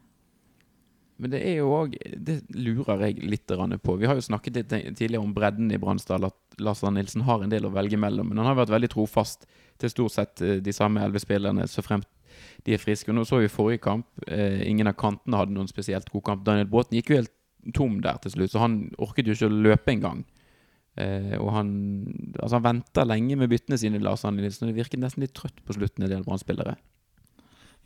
Men 1.20 1.34
det 1.34 1.42
er 1.44 1.58
jo 1.58 1.68
òg 1.76 1.98
Det 2.16 2.38
lurer 2.56 3.02
jeg 3.04 3.18
litt 3.28 3.52
på. 3.84 3.96
Vi 4.00 4.08
har 4.08 4.16
jo 4.16 4.24
snakket 4.24 4.56
litt 4.56 4.70
tidligere 4.72 5.20
om 5.20 5.34
bredden 5.36 5.68
i 5.70 5.78
Bransdal, 5.80 6.24
at 6.24 6.49
Lars 6.60 6.84
Arne 6.84 7.00
Nilsen 7.00 7.24
har 7.26 7.42
en 7.42 7.52
del 7.52 7.66
å 7.66 7.72
velge 7.74 7.98
mellom. 8.00 8.30
Men 8.30 8.42
han 8.42 8.50
har 8.50 8.58
vært 8.62 8.74
veldig 8.74 8.90
trofast 8.92 9.46
til 9.80 9.92
stort 9.92 10.16
sett 10.16 10.42
eh, 10.44 10.58
de 10.64 10.74
samme 10.76 11.02
elleve 11.02 11.22
spillerne, 11.22 11.66
så 11.70 11.84
fremt 11.84 12.08
de 12.66 12.74
er 12.76 12.82
friske. 12.82 13.10
Og 13.10 13.16
nå 13.18 13.26
så 13.28 13.40
vi 13.40 13.50
forrige 13.52 13.84
kamp, 13.84 14.08
eh, 14.28 14.62
ingen 14.68 14.90
av 14.90 14.98
kantene 15.00 15.40
hadde 15.40 15.56
noen 15.56 15.70
spesielt 15.70 16.10
god 16.12 16.26
kamp. 16.28 16.44
Daniel 16.46 16.68
Bråten 16.70 16.98
gikk 16.98 17.12
jo 17.12 17.20
helt 17.20 17.34
tom 17.76 17.98
der 18.04 18.20
til 18.22 18.36
slutt, 18.36 18.52
så 18.54 18.62
han 18.62 18.82
orket 19.02 19.28
jo 19.28 19.36
ikke 19.36 19.50
å 19.50 19.58
løpe 19.68 19.92
engang. 19.92 20.22
Eh, 21.00 21.36
og 21.38 21.52
han 21.54 21.68
altså 22.34 22.58
han 22.58 22.66
venta 22.66 23.04
lenge 23.06 23.36
med 23.38 23.50
byttene 23.52 23.78
sine, 23.80 24.00
Lars 24.02 24.24
Arne 24.26 24.42
Nilsen. 24.42 24.66
Og 24.66 24.72
det 24.72 24.82
virket 24.82 25.02
nesten 25.02 25.24
litt 25.24 25.36
trøtt 25.36 25.60
på 25.64 25.76
slutten, 25.76 26.04
en 26.04 26.12
del 26.12 26.24
Brann-spillere. 26.26 26.76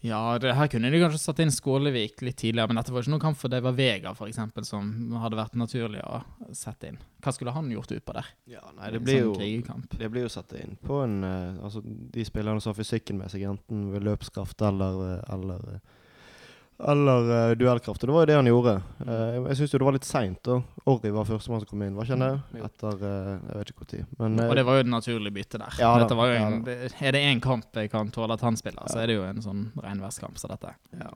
Ja, 0.04 0.38
det, 0.38 0.50
her 0.52 0.68
kunne 0.68 0.90
de 0.92 0.98
kanskje 1.00 1.18
satt 1.22 1.38
inn 1.40 1.52
Skålevik 1.52 2.20
litt 2.26 2.36
tidligere, 2.36 2.68
men 2.68 2.76
dette 2.76 2.92
var 2.92 3.00
ikke 3.00 3.14
noen 3.14 3.22
kamp 3.22 3.38
for 3.40 3.52
det 3.52 3.62
var 3.64 3.72
Vega, 3.72 4.10
for 4.12 4.28
eksempel, 4.28 4.66
som 4.68 4.90
hadde 5.16 5.38
vært 5.38 5.56
naturlig 5.56 6.02
å 6.04 6.18
sette 6.52 6.90
inn. 6.90 6.98
Hva 7.24 7.32
skulle 7.32 7.54
han 7.56 7.70
gjort 7.72 7.94
utpå 7.96 8.12
der? 8.18 8.28
Ja, 8.52 8.60
nei, 8.76 8.90
det 8.92 9.00
blir 9.00 9.30
sånn 9.30 9.40
jo. 9.40 9.78
Det 9.96 10.10
blir 10.12 10.26
jo 10.26 10.32
satt 10.34 10.52
inn 10.60 10.76
på 10.84 11.00
en 11.06 11.24
uh, 11.24 11.56
Altså 11.64 11.80
de 11.84 12.24
spillerne 12.28 12.60
som 12.60 12.74
har 12.74 12.78
fysikken 12.82 13.22
med 13.22 13.32
seg, 13.32 13.46
enten 13.48 13.86
ved 13.94 14.04
løpskraft 14.04 14.60
eller 14.68 15.00
eh, 15.06 15.32
eller, 15.32 15.64
eh, 15.78 16.02
eller 16.78 17.50
uh, 17.50 17.52
duellkraft. 17.56 18.02
Og 18.02 18.08
det 18.08 18.14
var 18.14 18.24
jo 18.24 18.28
det 18.30 18.38
han 18.38 18.48
gjorde. 18.50 18.72
Uh, 19.06 19.44
jeg 19.48 19.58
syns 19.60 19.74
jo 19.74 19.80
det 19.80 19.86
var 19.88 19.96
litt 19.96 20.08
seint. 20.08 20.50
Orri 20.90 21.12
var 21.14 21.28
førstemann 21.28 21.62
som 21.62 21.70
kom 21.70 21.84
inn, 21.86 21.94
var 21.94 22.08
ikke 22.08 22.18
han 22.18 22.24
det? 22.24 22.64
Etter 22.66 23.04
uh, 23.04 23.28
Jeg 23.36 23.60
vet 23.60 23.70
ikke 23.74 23.86
når. 23.86 24.08
Men 24.24 24.40
eh, 24.40 24.48
Og 24.50 24.58
det 24.58 24.64
var 24.66 24.80
jo 24.80 24.86
det 24.86 24.94
naturlige 24.94 25.36
bytte 25.38 25.60
der. 25.62 25.78
Ja 25.78 25.92
da, 25.94 26.02
dette 26.02 26.18
var 26.18 26.32
jo 26.32 26.34
ja 26.34 26.48
en, 26.48 26.58
det, 26.66 26.78
er 26.98 27.16
det 27.16 27.22
én 27.28 27.44
kamp 27.44 27.78
jeg 27.78 27.92
kan 27.92 28.10
tåle 28.14 28.34
at 28.34 28.42
han 28.44 28.58
spiller, 28.58 28.90
så 28.90 29.04
er 29.04 29.10
det 29.10 29.18
jo 29.20 29.28
en 29.28 29.40
sånn 29.44 29.68
regnværskamp 29.84 30.40
som 30.40 30.54
dette. 30.54 30.74
ja. 30.98 31.14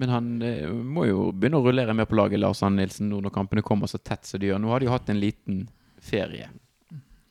Men 0.00 0.08
han 0.08 0.28
eh, 0.42 0.68
må 0.68 1.04
jo 1.06 1.28
begynne 1.36 1.60
å 1.60 1.66
rullere 1.66 1.94
mer 1.94 2.08
på 2.08 2.16
laget, 2.16 2.40
Lars 2.40 2.62
Ann 2.64 2.78
Nilsen, 2.80 3.10
nå 3.12 3.20
når 3.22 3.34
kampene 3.34 3.64
kommer 3.64 3.90
så 3.90 4.00
tett 4.00 4.24
som 4.26 4.40
de 4.40 4.48
gjør. 4.48 4.60
Nå 4.62 4.72
har 4.72 4.80
de 4.80 4.88
jo 4.88 4.94
hatt 4.94 5.10
en 5.12 5.20
liten 5.20 5.66
ferie. 6.02 6.48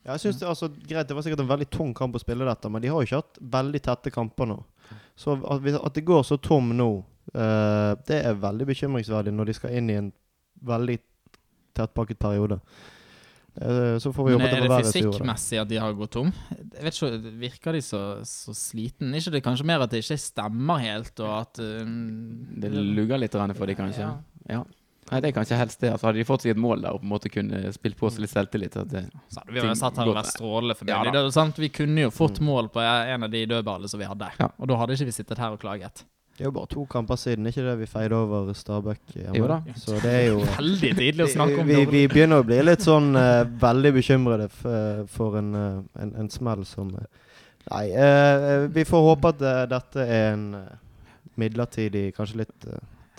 Ja, 0.02 0.16
jeg 0.16 0.24
synes 0.24 0.40
det, 0.40 0.48
altså, 0.50 0.70
greit, 0.70 1.08
det 1.08 1.16
var 1.16 1.26
sikkert 1.26 1.44
en 1.44 1.52
veldig 1.52 1.68
tung 1.70 1.92
kamp 1.98 2.16
å 2.18 2.22
spille 2.22 2.48
dette, 2.48 2.70
men 2.74 2.82
de 2.82 2.90
har 2.90 3.02
jo 3.02 3.10
ikke 3.10 3.22
hatt 3.22 3.42
veldig 3.58 3.82
tette 3.86 4.14
kamper 4.14 4.50
nå. 4.50 4.58
Så 5.20 5.36
at, 5.38 5.68
at 5.78 5.98
det 5.98 6.06
går 6.08 6.24
så 6.26 6.40
tom 6.42 6.72
nå, 6.74 6.90
uh, 7.36 7.92
det 8.08 8.24
er 8.24 8.40
veldig 8.42 8.66
bekymringsverdig 8.72 9.36
når 9.36 9.52
de 9.52 9.58
skal 9.60 9.78
inn 9.78 9.92
i 9.94 10.00
en 10.00 10.10
veldig 10.66 10.98
tettpakket 11.78 12.20
periode. 12.22 12.58
Eh, 13.52 13.98
så 14.00 14.14
får 14.16 14.26
vi 14.26 14.32
Men 14.32 14.40
håpe 14.40 14.48
at 14.48 14.54
er 14.54 14.62
det 14.62 14.64
det 14.64 14.72
var 14.72 14.78
verre 14.80 14.88
Men 14.88 14.88
er 14.88 14.94
det. 14.94 15.12
fysikkmessig 15.12 15.58
at 15.60 15.68
de 15.68 15.80
har 15.84 15.96
gått 16.00 16.14
tom? 16.16 16.30
Jeg 16.56 16.86
vet 16.86 16.96
ikke, 16.96 17.32
Virker 17.42 17.76
de 17.76 17.82
så, 17.84 18.02
så 18.24 18.54
sliten? 18.56 19.12
ikke 19.18 19.34
det 19.36 19.42
kanskje 19.44 19.68
mer 19.68 19.84
at 19.84 19.92
det 19.92 20.00
ikke 20.06 20.18
stemmer 20.24 20.80
helt, 20.80 21.20
og 21.20 21.34
at 21.36 21.60
uh, 21.60 21.82
Det 22.64 22.72
lugger 22.72 23.20
litt 23.20 23.36
for 23.36 23.68
de 23.68 23.76
kanskje. 23.76 24.08
Ja. 24.08 24.14
Ja. 24.48 24.64
Nei, 25.12 25.20
det 25.20 25.32
er 25.32 25.36
kanskje 25.36 25.58
helst 25.60 25.82
det. 25.84 25.92
Altså, 25.92 26.08
hadde 26.08 26.22
de 26.22 26.28
fått 26.28 26.46
seg 26.46 26.54
et 26.54 26.62
mål 26.62 26.86
der 26.86 26.96
og 26.96 27.02
på 27.02 27.08
en 27.08 27.12
måte 27.12 27.32
kunne 27.34 27.74
spilt 27.76 27.98
på 28.00 28.10
seg 28.12 28.24
litt 28.24 28.32
selvtillit 28.32 28.78
at 28.80 28.88
det, 28.94 29.04
Så 29.32 29.42
hadde 29.42 29.56
vi 29.56 29.60
jo 29.60 29.76
satt 29.76 30.00
her 30.00 30.08
og 30.12 30.16
vært 30.16 30.32
strålende 30.32 30.78
fornøyd. 30.80 30.94
Ja 30.94 31.12
da. 31.12 31.24
Det 31.52 31.60
vi 31.66 31.70
kunne 31.70 32.08
jo 32.08 32.14
fått 32.16 32.40
Mm. 32.40 32.46
mål 32.48 32.70
på 32.72 32.80
en 32.82 33.24
av 33.24 33.30
de 33.32 33.46
dødballene 33.46 33.90
som 33.90 34.00
vi 34.00 34.06
hadde, 34.06 34.32
Ja. 34.40 34.50
og 34.58 34.68
da 34.68 34.76
hadde 34.78 34.94
ikke 34.94 35.06
vi 35.06 35.12
sittet 35.12 35.38
her 35.38 35.52
og 35.52 35.60
klaget. 35.60 36.04
Det 36.38 36.46
er 36.46 36.46
jo 36.46 36.52
bare 36.52 36.68
to 36.68 36.86
kamper 36.86 37.16
siden, 37.18 37.46
ikke 37.46 37.62
det 37.62 37.78
vi 37.80 37.86
feide 37.86 38.14
over 38.14 38.54
Stabæk 38.54 39.00
hjemme? 39.14 39.36
Jo 39.36 39.48
da. 39.48 39.62
Så 39.76 40.02
det 40.02 40.06
er 40.12 40.28
jo 40.32 40.40
Veldig 40.58 40.96
tidlig 40.98 41.26
å 41.28 41.34
snakke 41.36 41.60
om 41.60 41.68
vi, 41.68 41.86
vi 41.86 42.08
begynner 42.08 42.42
å 42.42 42.46
bli 42.46 42.62
litt 42.64 42.80
sånn 42.82 43.16
uh, 43.16 43.44
veldig 43.44 43.94
bekymrede 43.94 44.50
for 45.08 45.38
en, 45.38 45.54
uh, 45.54 45.84
en, 46.02 46.16
en 46.16 46.30
smell 46.30 46.66
som 46.66 46.88
uh, 46.96 47.04
Nei, 47.70 47.92
eh, 47.94 48.68
vi 48.74 48.84
får 48.88 49.04
håpe 49.06 49.32
at 49.36 49.42
eh, 49.46 49.66
dette 49.70 50.06
er 50.06 50.32
en 50.34 50.46
eh, 50.58 50.72
midlertidig, 51.40 52.08
kanskje 52.18 52.42
litt 52.44 52.66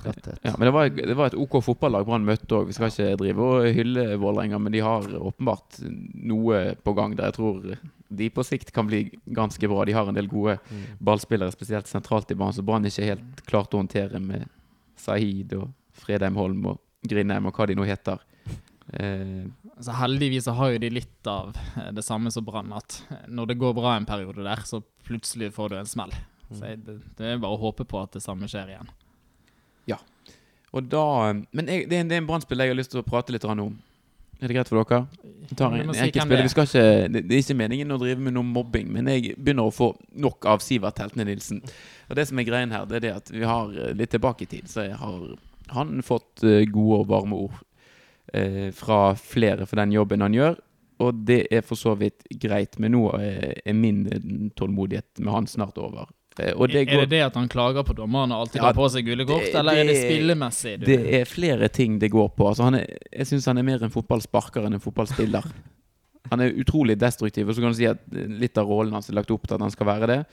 tretthet. 0.03 0.39
Ja, 0.45 0.53
men 0.59 0.67
det 0.69 0.73
var, 0.75 0.89
det 0.91 1.17
var 1.19 1.31
et 1.31 1.37
OK 1.39 1.57
fotballag 1.65 2.05
Brann 2.09 2.25
møtte 2.27 2.59
òg. 2.59 2.67
Vi 2.71 2.77
skal 2.77 2.91
ikke 2.93 3.17
drive 3.21 3.47
og 3.47 3.67
hylle 3.77 4.05
Vålerenga, 4.23 4.59
men 4.61 4.73
de 4.75 4.81
har 4.85 5.07
åpenbart 5.19 5.81
noe 6.29 6.63
på 6.83 6.95
gang 6.99 7.15
der. 7.19 7.31
Jeg 7.31 7.39
tror 7.39 7.77
de 8.13 8.29
på 8.31 8.45
sikt 8.45 8.73
kan 8.77 8.87
bli 8.91 9.05
ganske 9.33 9.69
bra. 9.73 9.85
De 9.89 9.95
har 9.97 10.09
en 10.11 10.15
del 10.19 10.29
gode 10.29 10.59
Mm. 10.69 10.83
ballspillere, 11.01 11.53
spesielt 11.55 11.87
sentralt 11.89 12.31
i 12.31 12.35
banen, 12.37 12.53
så 12.53 12.63
Brann 12.67 12.85
ikke 12.85 13.07
helt 13.09 13.41
klarte 13.49 13.77
å 13.79 13.81
håndtere 13.83 14.21
med 14.21 14.49
Sahid 14.97 15.55
og 15.57 15.71
Fredheim 15.93 16.37
Holm 16.37 16.67
og 16.67 16.79
Grindheim 17.09 17.47
og 17.49 17.55
hva 17.57 17.67
de 17.67 17.75
nå 17.75 17.85
heter. 17.89 18.19
Eh, 18.93 19.47
Så 19.81 19.93
heldigvis 19.97 20.47
har 20.47 20.71
jo 20.75 20.79
de 20.79 20.91
litt 20.91 21.27
av 21.31 21.55
eh, 21.77 21.91
det 21.97 22.05
samme 22.05 22.31
som 22.31 22.45
Brann, 22.45 22.73
at 22.77 23.01
når 23.29 23.47
det 23.53 23.59
går 23.59 23.75
bra 23.75 23.97
en 23.97 24.07
periode 24.07 24.45
der, 24.45 24.61
så 24.69 24.83
plutselig 25.07 25.53
får 25.57 25.71
du 25.73 25.77
en 25.81 25.87
smell. 25.89 26.13
Så 26.53 26.67
jeg, 26.69 26.83
det, 26.85 26.99
det 27.17 27.27
er 27.33 27.39
bare 27.41 27.57
å 27.57 27.61
håpe 27.63 27.87
på 27.89 28.03
at 28.03 28.13
det 28.13 28.21
samme 28.23 28.45
skjer 28.51 28.75
igjen. 28.75 28.91
Og 30.73 30.91
da 30.91 31.07
Men 31.53 31.69
jeg, 31.69 31.89
det 31.91 31.97
er 31.97 32.05
en, 32.05 32.11
det 32.11 32.17
er 32.17 32.23
en 32.23 32.29
Brann-spiller 32.29 32.69
jeg 32.69 32.75
har 32.75 32.79
lyst 32.79 32.95
til 32.95 33.03
å 33.03 33.07
prate 33.07 33.35
litt 33.35 33.45
om. 33.45 33.75
Er 34.43 34.51
det 34.51 34.57
greit 34.57 34.71
for 34.73 34.83
dere? 34.83 35.05
Vi 35.23 35.55
tar 35.55 35.71
en, 35.71 35.81
en 35.85 35.91
må 35.93 35.95
enkelt 35.95 36.25
spiller. 36.25 36.47
Vi 36.49 36.51
skal 36.51 36.67
ikke, 36.67 36.87
det, 37.15 37.21
det 37.29 37.37
er 37.37 37.43
ikke 37.45 37.59
meningen 37.61 37.95
å 37.95 37.99
drive 38.01 38.25
med 38.25 38.35
noe 38.35 38.49
mobbing, 38.49 38.89
men 38.91 39.11
jeg 39.13 39.37
begynner 39.37 39.69
å 39.69 39.75
få 39.75 39.93
nok 40.19 40.49
av 40.51 40.65
Sivert 40.65 40.99
Heltene 40.99 41.29
Nilsen. 41.29 41.61
Og 42.09 42.19
det 42.19 42.25
som 42.27 42.41
er 42.41 42.49
greien 42.49 42.75
her, 42.75 42.89
det 42.91 42.99
er 42.99 43.05
det 43.05 43.13
at 43.21 43.31
vi 43.31 43.45
har 43.47 43.71
eh, 43.77 43.93
litt 43.99 44.11
tilbake 44.17 44.47
i 44.47 44.51
tid, 44.51 44.71
så 44.73 44.89
jeg 44.89 44.99
har 44.99 45.21
han 45.77 46.03
fått 46.03 46.43
eh, 46.43 46.65
gode 46.73 47.05
og 47.05 47.13
varme 47.13 47.39
ord 47.45 47.61
eh, 48.35 48.73
fra 48.75 49.13
flere 49.19 49.69
for 49.69 49.79
den 49.79 49.95
jobben 49.95 50.27
han 50.27 50.35
gjør. 50.35 50.59
Og 51.03 51.23
det 51.29 51.45
er 51.55 51.63
for 51.67 51.79
så 51.79 51.95
vidt 51.99 52.27
greit, 52.43 52.81
men 52.83 52.95
nå 52.97 53.05
er 53.19 53.75
min 53.75 54.05
tålmodighet 54.59 55.23
med 55.23 55.35
han 55.35 55.49
snart 55.51 55.79
over. 55.83 56.11
Eh, 56.39 56.55
det 56.67 56.89
er 56.89 57.01
det 57.03 57.09
det 57.11 57.21
at 57.27 57.35
han 57.37 57.49
klager 57.49 57.85
på 57.85 57.93
dommeren 57.95 58.33
og 58.33 58.47
alltid 58.47 58.57
Ja, 58.63 58.71
har 58.71 58.73
på 58.75 58.87
seg 58.89 59.05
gule 59.05 59.27
kort, 59.29 59.43
det- 59.45 59.55
eller 59.55 59.73
er 59.73 59.85
det 59.85 59.95
det- 59.95 60.07
spillemessig? 60.11 60.79
du- 60.81 60.87
Det 60.87 61.15
er 61.21 61.25
flere 61.25 61.69
ting 61.69 61.99
det 61.99 62.11
går 62.11 62.29
på. 62.35 62.49
Altså, 62.49 62.63
han 62.65 62.75
er, 62.77 62.87
jeg 63.13 63.27
syns 63.27 63.45
han 63.47 63.59
er 63.59 63.63
mer 63.63 63.83
en 63.85 63.91
fotballsparker 63.91 64.65
enn 64.65 64.75
en 64.75 64.81
fotballspiller. 64.81 65.45
Han 66.31 66.41
er 66.41 66.53
utrolig 66.53 66.97
destruktiv, 66.99 67.49
og 67.49 67.55
så 67.55 67.61
kan 67.61 67.73
du 67.73 67.77
si 67.77 67.85
at 67.85 67.99
litt 68.13 68.57
av 68.57 68.67
rollen 68.67 68.93
hans 68.93 69.11
er 69.11 69.15
lagt 69.15 69.31
opp 69.31 69.47
til 69.47 69.55
at 69.55 69.61
han 69.61 69.71
skal 69.71 69.87
være 69.87 70.07
det. 70.07 70.27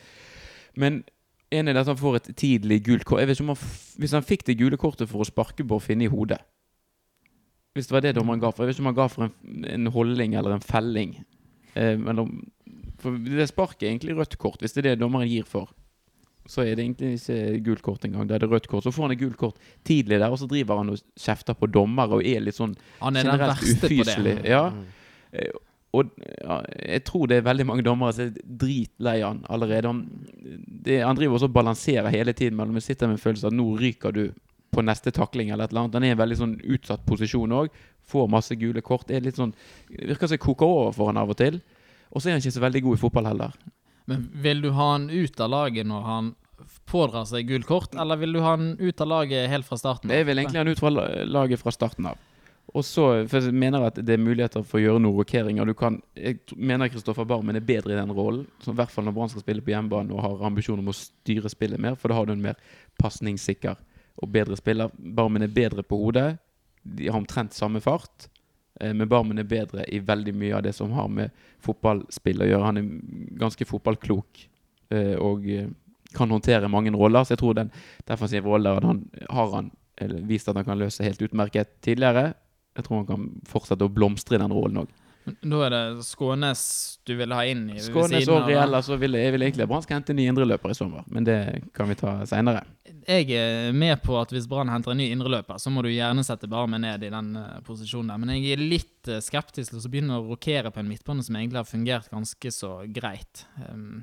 Men 0.78 1.04
en 1.52 1.68
er 1.68 1.74
det 1.74 1.82
at 1.82 1.88
han 1.88 1.98
får 1.98 2.16
et 2.16 2.36
tidlig 2.38 2.84
gult 2.84 3.04
kort. 3.04 3.20
Jeg 3.20 3.28
vet 3.28 3.38
ikke 3.40 3.50
om 3.50 3.56
han 3.56 3.68
Hvis 4.00 4.12
han 4.12 4.22
fikk 4.24 4.44
det 4.46 4.58
gule 4.58 4.78
kortet 4.78 5.10
for 5.10 5.20
å 5.20 5.26
sparke 5.26 5.66
Bård 5.68 5.82
Finne 5.82 6.04
i 6.04 6.08
hodet 6.08 6.40
Hvis 7.76 7.88
det 7.88 7.92
var 7.92 8.02
det 8.02 8.16
dommeren 8.16 8.40
ga 8.40 8.52
for 8.52 8.64
Jeg 8.66 8.70
vet 8.70 8.76
ikke 8.80 8.88
om 8.88 8.94
han 8.94 8.96
ga 8.96 9.08
for 9.08 9.24
en, 9.24 9.66
en 9.66 9.86
holdning 9.88 10.36
eller 10.36 10.52
en 10.54 10.60
felling. 10.62 11.26
Eh, 11.76 11.98
men 11.98 12.20
om, 12.20 12.32
for 13.00 13.12
det 13.18 13.48
sparket 13.50 13.84
er 13.84 13.92
egentlig 13.98 14.16
rødt 14.16 14.38
kort, 14.38 14.60
hvis 14.62 14.74
det 14.74 14.86
er 14.86 14.90
det 14.96 15.00
dommeren 15.02 15.28
gir 15.30 15.44
for. 15.44 15.70
Så 16.50 16.64
er 16.66 16.74
det 16.74 16.82
egentlig 16.88 17.12
ikke 17.20 17.64
gult 17.68 17.82
kort 17.86 18.06
engang. 18.08 18.26
Da 18.30 18.40
er 18.40 18.42
det 18.42 18.50
rødt 18.50 18.68
kort. 18.72 18.84
Så 18.88 18.94
får 18.96 19.06
han 19.06 19.12
et 19.14 19.20
gult 19.22 19.38
kort 19.38 19.58
tidlig 19.86 20.18
der, 20.18 20.32
og 20.34 20.40
så 20.42 20.48
driver 20.50 20.80
han 20.82 20.90
og 20.96 21.02
kjefter 21.22 21.54
på 21.60 21.70
dommer 21.70 22.10
og 22.18 22.24
er 22.26 22.42
litt 22.42 22.58
sånn 22.58 22.74
Han 23.04 23.20
er 23.20 23.28
generelt 23.28 23.52
verste 23.60 23.76
på 23.84 23.90
det. 23.90 24.00
ufyselig. 24.02 24.38
Ja. 24.50 24.64
Mm. 24.74 24.86
Eh, 25.34 25.52
Og 25.92 26.12
ja, 26.22 26.56
jeg 26.86 27.02
tror 27.08 27.26
det 27.30 27.38
er 27.40 27.46
veldig 27.48 27.66
mange 27.66 27.82
dommere 27.86 28.14
som 28.14 28.28
er 28.28 28.36
dritlei 28.62 29.16
han 29.24 29.40
allerede. 29.50 29.90
Han, 29.90 30.04
det, 30.86 31.00
han 31.02 31.18
driver 31.18 31.40
også 31.40 31.48
og 31.50 31.56
balanserer 31.56 32.12
hele 32.14 32.34
tiden 32.38 32.58
mellom 32.60 32.78
å 32.78 32.84
sitte 32.86 33.08
med 33.10 33.18
en 33.18 33.24
følelse 33.24 33.48
av 33.48 33.54
at 33.54 33.58
nå 33.58 33.66
ryker 33.80 34.14
du 34.14 34.22
på 34.70 34.84
neste 34.86 35.10
takling 35.10 35.50
eller 35.50 35.66
et 35.66 35.72
eller 35.74 35.88
annet. 35.88 35.98
Han 35.98 36.06
er 36.06 36.12
i 36.12 36.18
en 36.18 36.22
veldig 36.22 36.38
sånn 36.38 36.54
utsatt 36.76 37.02
posisjon 37.10 37.56
òg. 37.58 37.74
Får 38.10 38.30
masse 38.30 38.54
gule 38.62 38.82
kort. 38.86 39.10
Er 39.10 39.26
litt 39.26 39.38
sånn, 39.42 39.56
virker 39.90 40.30
som 40.30 40.36
det 40.38 40.44
koker 40.46 40.70
over 40.70 40.94
for 40.94 41.10
han 41.10 41.18
av 41.18 41.34
og 41.34 41.40
til. 41.42 41.58
Og 42.14 42.22
så 42.22 42.30
er 42.30 42.38
han 42.38 42.44
ikke 42.46 42.58
så 42.60 42.66
veldig 42.68 42.84
god 42.86 42.98
i 43.00 43.02
fotball 43.02 43.30
heller. 43.32 43.58
Men 44.10 44.30
vil 44.46 44.62
du 44.62 44.70
ha 44.78 44.92
han 44.94 45.10
ut 45.10 45.42
av 45.42 45.50
laget 45.54 45.90
når 45.90 46.06
han 46.06 46.30
pådrar 46.90 47.26
seg 47.30 47.48
gult 47.50 47.68
kort, 47.70 47.94
eller 47.96 48.18
vil 48.20 48.34
du 48.36 48.42
ha 48.44 48.56
han 48.58 48.74
ut 48.80 49.02
av 49.02 49.08
laget 49.08 49.48
helt 49.52 49.66
fra 49.70 49.78
starten? 49.80 50.10
av? 50.12 50.18
Jeg 50.18 50.26
vil 50.28 50.42
egentlig 50.42 50.60
ha 50.60 50.66
han 50.66 50.74
ut 50.74 50.82
fra 50.82 50.92
laget 51.30 51.62
fra 51.62 51.72
starten 51.76 52.10
av. 52.12 52.18
Og 52.78 52.84
så 52.86 53.04
jeg 53.26 53.50
mener 53.58 53.82
at 53.88 53.96
det 54.06 54.14
er 54.14 54.22
muligheter 54.22 54.62
for 54.62 54.78
å 54.78 54.82
gjøre 54.84 55.00
noen 55.02 55.18
rokeringer. 55.18 55.66
Du 55.66 55.74
kan, 55.74 55.96
jeg 56.14 56.38
mener 56.54 56.92
Kristoffer 56.94 57.26
Barmen 57.26 57.58
er 57.58 57.66
bedre 57.66 57.96
i 57.96 57.98
den 57.98 58.12
rollen. 58.14 58.44
I 58.70 58.76
hvert 58.78 58.92
fall 58.94 59.08
når 59.08 59.16
Brann 59.16 59.32
skal 59.34 59.42
spille 59.42 59.64
på 59.66 59.74
hjemmebane 59.74 60.14
og 60.14 60.22
har 60.22 60.44
ambisjon 60.46 60.78
om 60.84 60.92
å 60.92 60.94
styre 60.94 61.50
spillet 61.50 61.82
mer. 61.82 61.98
For 61.98 62.14
da 62.14 62.20
har 62.20 62.30
du 62.30 62.36
en 62.36 62.44
mer 62.44 62.60
pasningssikker 63.02 63.80
og 64.22 64.30
bedre 64.36 64.58
spiller. 64.60 64.92
Barmen 65.00 65.48
er 65.48 65.54
bedre 65.56 65.82
på 65.82 65.98
hodet. 65.98 66.36
De 66.86 67.10
har 67.10 67.18
omtrent 67.18 67.58
samme 67.58 67.82
fart. 67.82 68.28
eh, 68.80 68.94
Men 68.94 69.10
Barmen 69.10 69.40
er 69.42 69.50
bedre 69.50 69.86
i 69.90 70.00
veldig 70.00 70.36
mye 70.38 70.56
av 70.60 70.64
det 70.64 70.76
som 70.78 70.92
har 70.94 71.08
med 71.10 71.32
fotballspill 71.66 72.42
å 72.46 72.50
gjøre. 72.52 72.66
Han 72.70 72.78
er 72.78 72.92
ganske 73.42 73.66
fotballklok 73.66 74.46
eh, 74.94 75.16
og 75.18 75.50
eh, 75.50 75.68
kan 76.16 76.32
håndtere 76.32 76.72
mange 76.72 76.94
roller. 76.96 77.26
Så 77.26 77.36
jeg 77.36 77.44
tror 77.44 77.58
den 77.58 77.74
defensive 78.10 78.50
rollen 78.50 78.88
han 78.88 79.04
har 79.30 79.54
han 79.56 79.72
eller 80.00 80.24
vist 80.24 80.48
at 80.48 80.56
han 80.56 80.66
kan 80.68 80.80
løse 80.80 81.04
helt 81.04 81.22
utmerket 81.22 81.82
tidligere. 81.84 82.34
Jeg 82.78 82.88
tror 82.88 83.02
han 83.02 83.10
kan 83.10 83.30
fortsette 83.50 83.84
å 83.84 83.92
blomstre 83.92 84.38
i 84.38 84.42
den 84.42 84.54
rollen 84.56 84.86
òg. 84.86 84.98
Da 85.44 85.60
er 85.66 85.74
det 85.74 86.06
Skånes 86.08 86.62
du 87.06 87.12
vil 87.20 87.34
ha 87.36 87.44
inn 87.46 87.68
i 87.74 87.82
Skånes 87.84 88.28
og 88.32 88.48
Riella 88.48 88.80
så 88.82 88.96
vil 88.98 89.14
jeg, 89.18 89.28
jeg 89.28 89.36
vil 89.36 89.46
egentlig 89.46 89.68
Brann 89.70 89.84
skal 89.86 90.00
hente 90.00 90.14
en 90.16 90.18
ny 90.18 90.26
indreløper 90.32 90.72
i 90.72 90.78
sommer, 90.78 91.04
men 91.12 91.28
det 91.28 91.38
kan 91.76 91.90
vi 91.92 91.98
ta 92.00 92.16
seinere. 92.30 92.64
Jeg 93.10 93.28
er 93.36 93.76
med 93.76 94.00
på 94.02 94.16
at 94.18 94.32
hvis 94.34 94.48
Brann 94.50 94.72
henter 94.72 94.94
en 94.94 95.02
ny 95.02 95.10
indreløper, 95.14 95.60
så 95.62 95.70
må 95.74 95.84
du 95.86 95.92
gjerne 95.92 96.24
sette 96.26 96.50
Barmen 96.50 96.82
ned 96.86 97.06
i 97.06 97.12
den 97.14 97.34
eh, 97.38 97.60
posisjonen 97.66 98.14
der. 98.14 98.22
Men 98.22 98.34
jeg 98.36 98.56
er 98.56 98.64
litt 98.64 99.10
eh, 99.12 99.22
skeptisk 99.24 99.74
til 99.74 99.82
å 99.82 99.92
begynne 99.92 100.18
å 100.18 100.26
rokere 100.32 100.72
på 100.74 100.82
en 100.82 100.90
midtbane 100.90 101.26
som 101.26 101.38
egentlig 101.38 101.62
har 101.62 101.70
fungert 101.70 102.10
ganske 102.14 102.54
så 102.54 102.74
greit. 102.94 103.46
Um, 103.68 104.02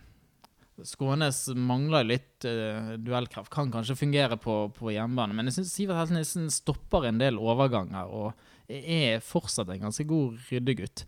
Skånes 0.84 1.46
mangler 1.56 2.04
litt 2.04 2.44
uh, 2.44 2.96
duellkraft. 3.00 3.50
Kan 3.52 3.70
kanskje 3.72 3.96
fungere 3.96 4.36
på, 4.40 4.58
på 4.76 4.92
hjemmebane, 4.92 5.36
men 5.36 5.48
jeg 5.48 5.60
syns 5.60 5.72
Sivert 5.76 6.02
Helten 6.02 6.18
Nissen 6.20 6.50
stopper 6.52 7.08
en 7.08 7.20
del 7.22 7.40
overganger 7.40 8.10
og 8.12 8.48
er 8.68 9.22
fortsatt 9.24 9.70
en 9.72 9.86
ganske 9.86 10.04
god 10.08 10.36
ryddegutt. 10.50 11.06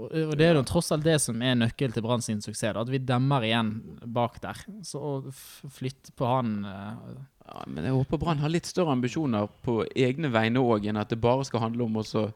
Og, 0.00 0.06
og 0.08 0.36
det 0.38 0.46
er 0.46 0.56
jo 0.56 0.64
tross 0.66 0.92
alt 0.94 1.04
det 1.04 1.18
som 1.20 1.42
er 1.44 1.58
nøkkelen 1.58 1.94
til 1.94 2.04
Brann 2.04 2.24
sin 2.24 2.40
suksess. 2.44 2.76
At 2.78 2.92
vi 2.92 3.02
demmer 3.02 3.44
igjen 3.46 3.74
bak 4.06 4.38
der. 4.44 4.60
Så 4.86 5.02
å 5.02 5.12
flytte 5.32 6.14
på 6.16 6.28
han 6.28 6.62
uh, 6.64 7.18
Ja, 7.42 7.66
men 7.66 7.88
jeg 7.88 7.96
håper 7.96 8.22
Brann 8.22 8.40
har 8.44 8.52
litt 8.52 8.70
større 8.70 8.94
ambisjoner 8.94 9.50
på 9.66 9.82
egne 9.98 10.30
vegne 10.32 10.62
òg, 10.62 10.86
enn 10.88 11.00
at 11.00 11.10
det 11.12 11.20
bare 11.22 11.44
skal 11.48 11.66
handle 11.66 11.88
om 11.88 11.98
å 12.00 12.06
så 12.06 12.28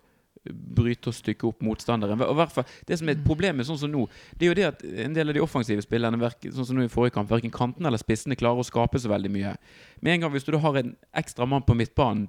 bryte 0.50 1.10
og 1.10 1.16
stykke 1.16 1.48
opp 1.48 1.62
motstanderen. 1.64 2.20
Og 2.26 2.36
hvertfall, 2.38 2.66
Det 2.86 2.98
som 2.98 3.08
er 3.08 3.16
et 3.16 3.24
problem 3.24 3.56
med 3.56 3.66
sånn 3.66 3.78
som 3.78 3.90
nå, 3.90 4.06
det 4.38 4.46
er 4.46 4.50
jo 4.50 4.56
det 4.58 4.66
at 4.66 4.84
en 5.06 5.14
del 5.14 5.28
av 5.28 5.34
de 5.34 5.42
offensive 5.44 5.82
spillerne, 5.82 6.30
sånn 6.44 6.66
som 6.66 6.76
nå 6.76 6.84
i 6.84 6.92
forrige 6.92 7.14
kamp, 7.14 7.30
verken 7.30 7.50
kantene 7.50 7.88
eller 7.88 7.98
spissene 7.98 8.36
klarer 8.36 8.62
å 8.62 8.66
skape 8.66 8.98
så 8.98 9.08
veldig 9.08 9.30
mye. 9.30 9.56
Med 10.00 10.14
en 10.14 10.26
gang 10.26 10.32
hvis 10.32 10.44
du 10.44 10.56
har 10.58 10.76
en 10.76 10.96
ekstra 11.14 11.46
mann 11.46 11.66
på 11.66 11.76
midtbanen 11.76 12.28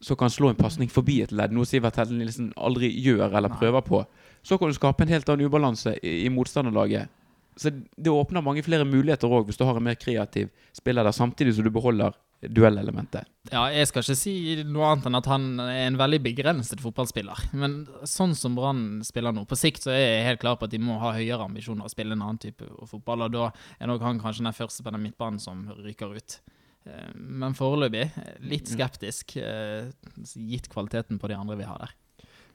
som 0.00 0.16
kan 0.16 0.30
slå 0.30 0.52
en 0.52 0.58
pasning 0.58 0.88
forbi 0.88 1.22
et 1.22 1.32
ledd, 1.34 1.52
noe 1.52 1.66
Sivert 1.66 1.96
Hellen 1.98 2.20
Nilsen 2.22 2.52
aldri 2.56 2.90
gjør 3.02 3.34
eller 3.34 3.50
prøver 3.50 3.82
på, 3.82 4.04
så 4.46 4.58
kan 4.58 4.70
du 4.70 4.76
skape 4.76 5.02
en 5.02 5.10
helt 5.10 5.28
annen 5.28 5.48
ubalanse 5.50 5.96
i, 6.02 6.24
i 6.26 6.28
motstanderlaget. 6.30 7.10
Så 7.58 7.72
det 7.74 8.10
åpner 8.10 8.44
mange 8.44 8.62
flere 8.62 8.86
muligheter 8.86 9.26
òg, 9.26 9.48
hvis 9.48 9.58
du 9.58 9.64
har 9.66 9.76
en 9.76 9.82
mer 9.82 9.98
kreativ 9.98 10.52
spiller 10.76 11.02
der, 11.02 11.16
samtidig 11.16 11.56
som 11.56 11.66
du 11.66 11.72
beholder 11.74 12.14
duellelementet. 12.42 13.26
Ja, 13.50 13.64
jeg 13.72 13.88
skal 13.88 14.04
ikke 14.04 14.16
si 14.18 14.34
noe 14.68 14.90
annet 14.92 15.08
enn 15.08 15.18
at 15.18 15.28
han 15.30 15.46
er 15.62 15.86
en 15.86 15.98
veldig 15.98 16.20
begrenset 16.22 16.82
fotballspiller. 16.84 17.48
Men 17.58 17.80
sånn 18.06 18.36
som 18.38 18.54
Brann 18.58 19.00
spiller 19.06 19.34
nå, 19.34 19.46
på 19.48 19.58
sikt 19.58 19.86
så 19.86 19.94
er 19.94 20.04
jeg 20.04 20.26
helt 20.28 20.42
klar 20.44 20.58
på 20.60 20.68
at 20.68 20.74
de 20.74 20.80
må 20.82 20.98
ha 21.02 21.14
høyere 21.16 21.48
ambisjoner 21.48 21.88
og 21.88 21.94
spille 21.94 22.14
en 22.14 22.22
annen 22.22 22.40
type 22.42 22.68
fotball. 22.90 23.26
Og 23.26 23.34
da 23.34 23.48
er 23.80 23.90
nok 23.90 24.04
han 24.06 24.22
kanskje 24.22 24.46
den 24.46 24.56
første 24.56 24.86
på 24.86 24.94
den 24.94 25.02
midtbanen 25.06 25.42
som 25.42 25.64
ryker 25.80 26.14
ut. 26.14 26.38
Eh, 26.86 27.14
Men 27.16 27.56
foreløpig 27.58 28.06
litt 28.46 28.70
skeptisk, 28.70 29.36
eh, 29.36 29.90
gitt 30.36 30.68
kvaliteten 30.70 31.18
på 31.18 31.28
de 31.32 31.34
andre 31.40 31.56
vi 31.58 31.66
har 31.66 31.78
der. 31.82 31.96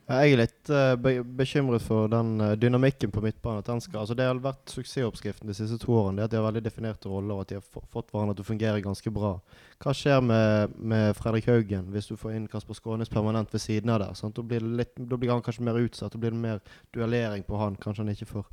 Jeg 0.04 0.34
er 0.34 0.40
litt 0.42 0.70
eh, 0.74 0.94
be 1.00 1.12
bekymret 1.24 1.84
for 1.86 2.10
den 2.12 2.34
eh, 2.44 2.58
dynamikken 2.60 3.12
på 3.14 3.22
midtbanen. 3.24 3.64
Altså 3.96 4.16
det 4.20 4.26
har 4.28 4.40
vært 4.44 4.74
suksessoppskriften 4.74 5.48
de 5.48 5.56
siste 5.56 5.78
to 5.80 5.94
årene. 5.96 6.18
Det 6.18 6.26
at 6.26 6.34
De 6.34 6.40
har 6.42 6.48
veldig 6.50 6.64
definerte 6.66 7.08
roller 7.08 7.38
og 7.38 7.46
at 7.46 7.54
de 7.54 7.58
har 7.62 7.64
fått 7.64 8.12
hverandre 8.12 8.36
til 8.36 8.44
å 8.44 8.50
fungere 8.50 8.82
ganske 8.84 9.14
bra. 9.16 9.38
Hva 9.80 9.94
skjer 9.96 10.20
med, 10.28 10.74
med 10.76 11.16
Fredrik 11.16 11.48
Haugen 11.48 11.88
hvis 11.94 12.12
du 12.12 12.18
får 12.20 12.36
inn 12.36 12.50
Kasper 12.52 12.76
Skånes 12.76 13.12
permanent 13.14 13.56
ved 13.56 13.64
siden 13.64 13.94
av 13.94 14.02
der? 14.04 14.20
Da, 14.20 14.46
blir 14.50 14.68
litt, 14.82 14.92
da 14.98 15.22
blir 15.22 15.32
han 15.32 15.46
kanskje 15.46 15.64
mer 15.70 15.80
utsatt. 15.80 16.12
Da 16.12 16.20
blir 16.20 16.36
det 16.36 16.44
mer 16.50 16.60
duellering 16.92 17.48
på 17.48 17.62
han. 17.64 17.80
Kanskje 17.80 18.04
han 18.04 18.12
ikke 18.12 18.28
får 18.34 18.44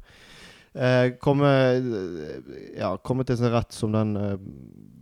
eh, 0.79 1.09
komme, 1.19 1.51
ja, 2.79 2.93
komme 3.03 3.27
til 3.27 3.41
sin 3.43 3.51
rett 3.51 3.75
som 3.75 3.99
den 3.99 4.15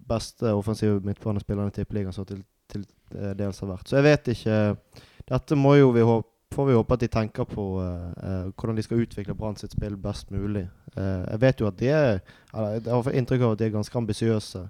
beste 0.08 0.56
offensive 0.56 1.04
midtbanespilleren 1.04 1.68
i 1.68 1.76
Tippeligaen 1.76 2.16
så 2.16 2.24
til, 2.24 2.40
til 2.72 2.88
dels 3.36 3.60
har 3.60 3.74
vært. 3.74 3.84
Så 3.84 4.00
jeg 4.00 4.08
vet 4.08 4.32
ikke 4.32 4.58
Dette 5.28 5.56
må 5.60 5.74
jo 5.76 5.92
vi 5.92 6.08
håpe 6.08 6.37
får 6.54 6.66
vi 6.66 6.76
håpe 6.76 6.96
at 6.96 7.02
de 7.04 7.08
tenker 7.12 7.46
på 7.48 7.64
uh, 7.80 8.48
hvordan 8.56 8.78
de 8.78 8.84
skal 8.86 9.04
utvikle 9.04 9.36
Brann 9.38 9.58
sitt 9.60 9.76
spill 9.76 9.96
best 10.00 10.30
mulig. 10.34 10.66
Eh, 10.98 11.24
jeg 11.32 11.40
vet 11.42 11.62
jo 11.62 11.68
at 11.68 11.78
de 11.78 11.92
er 11.92 12.10
eller, 12.54 12.80
Jeg 12.80 12.92
har 12.92 13.16
inntrykk 13.20 13.46
av 13.46 13.54
at 13.54 13.60
de 13.60 13.68
er 13.68 13.76
ganske 13.76 13.98
ambisiøse. 13.98 14.64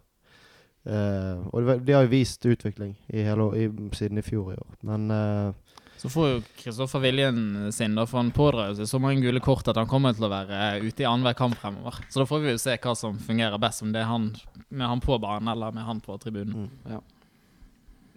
Eh, 0.89 1.41
og 1.53 1.85
de, 1.85 1.93
har 1.93 2.07
jo 2.07 2.13
vist 2.13 2.47
utvikling 2.49 2.95
i 3.13 3.25
hele, 3.27 3.49
i, 3.59 3.69
siden 3.97 4.21
i 4.21 4.25
fjor 4.25 4.53
i 4.55 4.59
år. 4.59 4.77
Men 4.89 5.11
eh, 5.11 5.83
Så 6.01 6.11
får 6.13 6.29
jo 6.31 6.41
Kristoffer 6.61 7.03
viljen 7.03 7.73
sin, 7.75 7.97
da, 7.99 8.07
for 8.07 8.23
han 8.23 8.33
pådrar 8.35 8.77
seg 8.79 8.89
så 8.91 9.01
mange 9.03 9.23
gule 9.25 9.43
kort 9.45 9.69
at 9.69 9.81
han 9.81 9.91
kommer 9.91 10.17
til 10.17 10.29
å 10.29 10.33
være 10.33 10.81
ute 10.85 11.05
i 11.05 11.09
annenhver 11.09 11.37
kamp 11.39 11.59
fremover. 11.61 12.01
Så 12.09 12.23
da 12.23 12.29
får 12.31 12.45
vi 12.45 12.55
jo 12.55 12.63
se 12.63 12.79
hva 12.79 12.97
som 12.99 13.21
fungerer 13.21 13.61
best, 13.63 13.85
om 13.85 13.95
det 13.95 14.05
er 14.05 14.11
han 14.11 14.33
med 14.69 14.87
han 14.87 15.05
på 15.05 15.19
banen 15.23 15.51
eller 15.53 15.75
med 15.75 15.87
han 15.89 16.03
på 16.05 16.19
tribunen. 16.23 16.69
mm. 16.85 17.07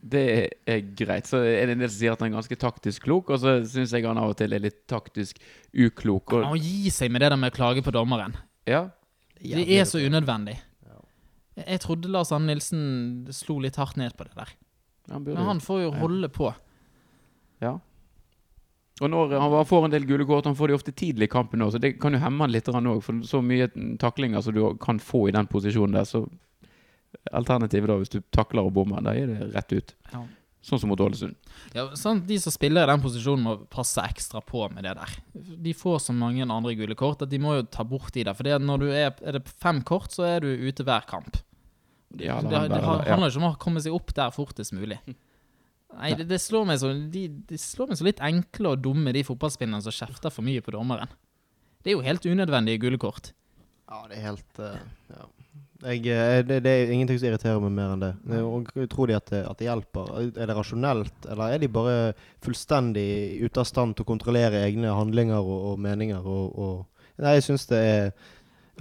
Det 0.04 0.50
er 0.66 0.80
greit. 0.98 1.28
Så 1.30 1.38
er 1.46 1.68
det 1.70 1.76
en 1.76 1.80
del 1.84 1.90
som 1.92 2.00
sier 2.00 2.12
at 2.16 2.20
han 2.24 2.32
er 2.32 2.38
ganske 2.40 2.58
taktisk 2.58 3.04
klok, 3.06 3.30
og 3.30 3.40
så 3.40 3.60
syns 3.70 3.92
jeg 3.94 4.04
han 4.08 4.18
av 4.18 4.32
og 4.32 4.38
til 4.40 4.54
er 4.54 4.60
litt 4.64 4.88
taktisk 4.90 5.38
uklok. 5.78 6.32
Han 6.34 6.44
Og, 6.48 6.56
må 6.56 6.62
gi 6.64 6.90
seg 6.90 7.12
med 7.12 7.22
det 7.22 7.30
der 7.30 7.38
med 7.38 7.52
å 7.54 7.56
klage 7.56 7.84
på 7.86 7.92
dommeren. 7.94 8.34
ja, 8.66 8.90
Det 9.42 9.70
er 9.70 9.86
så 9.86 10.00
unødvendig. 10.02 10.58
Jeg- 11.58 11.82
trodde 11.82 12.10
Lars 12.10 12.32
Anne 12.32 12.48
Nilsen 12.48 13.28
slo 13.30 13.60
litt 13.60 13.76
hardt 13.76 13.98
ned 13.98 14.16
på 14.18 14.24
det 14.24 14.34
der. 14.36 14.50
han 15.12 15.24
burde 15.26 15.36
Men 15.38 15.46
han 15.46 15.60
får 15.60 15.82
jo 15.84 15.92
Ja. 15.92 16.00
holde 16.00 16.30
på. 16.30 16.56
Ja. 17.62 17.80
Og 19.02 19.10
når 19.10 19.40
han 19.40 19.66
får 19.66 19.86
en 19.86 19.92
del 19.92 20.06
gule 20.06 20.26
kort, 20.26 20.46
han 20.46 20.56
får 20.56 20.68
de 20.68 20.74
ofte 20.78 20.92
tidlig 20.94 21.24
i 21.24 21.28
kampen 21.28 21.60
òg, 21.62 21.72
så 21.74 21.80
det 21.80 22.00
kan 22.00 22.14
jo 22.14 22.20
hemme 22.20 22.40
han 22.40 22.52
litt 22.52 22.66
òg. 22.66 23.02
For 23.04 23.14
så 23.14 23.42
mye 23.44 23.68
taklinger 23.98 24.42
som 24.44 24.54
du 24.54 24.74
kan 24.78 25.00
få 25.00 25.28
i 25.28 25.32
den 25.32 25.48
posisjonen 25.48 25.94
der, 25.94 26.04
så 26.06 26.30
Alternativet 27.32 27.90
da, 27.92 27.98
hvis 28.02 28.14
du 28.14 28.22
takler 28.34 28.66
og 28.68 28.74
bommer, 28.76 29.02
da 29.06 29.14
er 29.18 29.28
det 29.30 29.50
rett 29.56 29.76
ut. 29.76 29.96
Ja. 30.14 30.22
Sånn 30.62 30.78
som 30.78 30.92
mot 30.92 31.02
Ålesund. 31.02 31.34
Ja, 31.74 31.88
sant? 31.98 32.28
De 32.30 32.36
som 32.38 32.54
spiller 32.54 32.86
i 32.86 32.92
den 32.92 33.02
posisjonen, 33.02 33.46
må 33.48 33.54
passe 33.74 34.04
ekstra 34.06 34.44
på 34.46 34.68
med 34.74 34.86
det 34.86 34.94
der. 35.00 35.16
De 35.34 35.74
får 35.74 36.04
så 36.06 36.14
mange 36.14 36.46
andre 36.46 36.76
gule 36.78 36.94
kort 36.98 37.24
at 37.26 37.32
de 37.32 37.40
må 37.42 37.56
jo 37.58 37.64
ta 37.66 37.86
bort 37.88 38.14
de 38.14 38.28
der. 38.28 38.38
For 38.38 38.46
når 38.62 38.84
du 38.84 38.92
er, 38.92 39.10
er 39.26 39.40
det 39.40 39.42
fem 39.50 39.82
kort, 39.82 40.14
så 40.14 40.28
er 40.30 40.46
du 40.46 40.52
ute 40.52 40.86
hver 40.86 41.08
kamp. 41.10 41.40
Ja, 42.20 42.38
det, 42.44 42.52
det, 42.52 42.62
det, 42.76 42.84
han- 42.84 43.04
handler 43.08 43.32
ikke 43.32 43.42
om 43.42 43.50
å 43.50 43.58
komme 43.58 43.82
seg 43.82 43.96
opp 43.96 44.14
der 44.14 44.34
fortest 44.36 44.76
mulig. 44.76 45.00
Nei, 45.92 46.14
det, 46.16 46.28
det, 46.30 46.38
slår 46.40 46.68
meg 46.70 46.80
så, 46.80 46.92
de, 47.12 47.26
de 47.50 47.58
slår 47.60 47.90
meg 47.92 48.00
så 48.00 48.06
litt 48.08 48.22
enkle 48.24 48.76
og 48.76 48.84
dumme, 48.86 49.12
de 49.16 49.26
fotballspillerne 49.28 49.82
som 49.84 49.96
kjefter 49.96 50.32
for 50.32 50.46
mye 50.46 50.62
på 50.64 50.76
dommeren. 50.76 51.10
Det 51.82 51.92
er 51.92 51.98
jo 51.98 52.06
helt 52.06 52.28
unødvendige 52.30 52.80
gule 52.86 53.00
kort. 53.02 53.32
Ja, 53.90 54.06
det 54.08 54.20
er 54.20 54.28
helt 54.30 54.62
uh, 54.62 54.78
ja. 55.10 55.26
Jeg, 55.82 56.04
eh, 56.14 56.42
det, 56.46 56.60
det 56.66 56.72
er 56.72 56.92
ingenting 56.94 57.18
som 57.20 57.30
irriterer 57.30 57.62
meg 57.64 57.74
mer 57.76 57.94
enn 57.96 58.04
det. 58.04 58.12
Og 58.46 58.70
Tror 58.92 59.10
de 59.10 59.18
at 59.18 59.32
det, 59.32 59.42
at 59.50 59.62
det 59.62 59.68
hjelper? 59.68 60.12
Er 60.30 60.50
det 60.52 60.58
rasjonelt, 60.58 61.26
eller 61.30 61.56
er 61.56 61.64
de 61.64 61.72
bare 61.72 61.96
fullstendig 62.46 63.08
ute 63.42 63.64
av 63.64 63.70
stand 63.70 63.98
til 63.98 64.06
å 64.06 64.12
kontrollere 64.12 64.62
egne 64.68 64.94
handlinger 64.94 65.42
og, 65.42 65.72
og 65.72 65.82
meninger? 65.82 66.22
Og, 66.22 66.54
og 66.58 67.22
Nei, 67.22 67.36
jeg 67.38 67.52
syns 67.52 67.68
det 67.70 67.80
er 67.86 68.14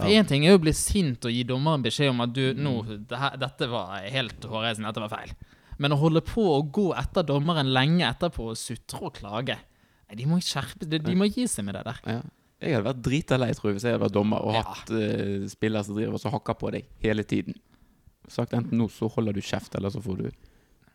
Én 0.00 0.24
ting 0.24 0.46
er 0.46 0.54
jo 0.54 0.60
å 0.60 0.62
bli 0.62 0.72
sint 0.72 1.26
og 1.28 1.34
gi 1.34 1.42
dommeren 1.44 1.82
beskjed 1.84 2.12
om 2.12 2.22
at 2.24 2.30
du, 2.32 2.54
nå, 2.56 2.72
det 3.10 3.18
her, 3.20 3.34
dette 3.36 3.66
var 3.68 3.98
helt 4.08 4.46
hårreisende, 4.48 4.88
dette 4.88 5.02
var 5.02 5.12
feil. 5.12 5.34
Men 5.80 5.92
å 5.92 5.98
holde 6.00 6.22
på 6.24 6.44
å 6.54 6.62
gå 6.64 6.86
etter 6.96 7.26
dommeren 7.26 7.68
lenge 7.74 8.06
etterpå 8.06 8.50
og 8.52 8.58
sutre 8.60 9.00
og 9.08 9.16
klage 9.16 9.58
Nei, 9.60 10.16
De 10.18 10.26
må 10.28 10.40
skjerpe 10.44 10.88
De, 10.88 10.98
de 11.04 11.16
må 11.16 11.28
gi 11.30 11.46
seg 11.48 11.66
med 11.68 11.76
det 11.78 11.84
der. 11.86 12.00
Ja. 12.16 12.20
Jeg 12.60 12.74
hadde 12.76 12.84
vært 12.90 13.02
drita 13.06 13.38
lei, 13.40 13.50
tror 13.56 13.70
jeg, 13.70 13.78
hvis 13.78 13.86
jeg 13.88 13.94
hadde 13.96 14.04
vært 14.04 14.16
dommer 14.16 14.44
og 14.44 14.54
Ja. 14.58 14.62
hatt 14.68 14.90
uh, 14.92 15.46
spillere 15.48 15.84
som 15.86 15.96
driver 15.96 16.18
og 16.18 16.20
så 16.20 16.32
hakker 16.34 16.58
på 16.60 16.72
deg 16.76 16.88
hele 17.04 17.24
tiden. 17.24 17.56
Sagt 18.28 18.52
enten 18.54 18.78
nå 18.78 18.88
så 18.92 19.08
holder 19.10 19.32
du 19.34 19.40
kjeft, 19.40 19.74
eller 19.78 19.90
så 19.90 20.02
får 20.04 20.18
du 20.20 20.30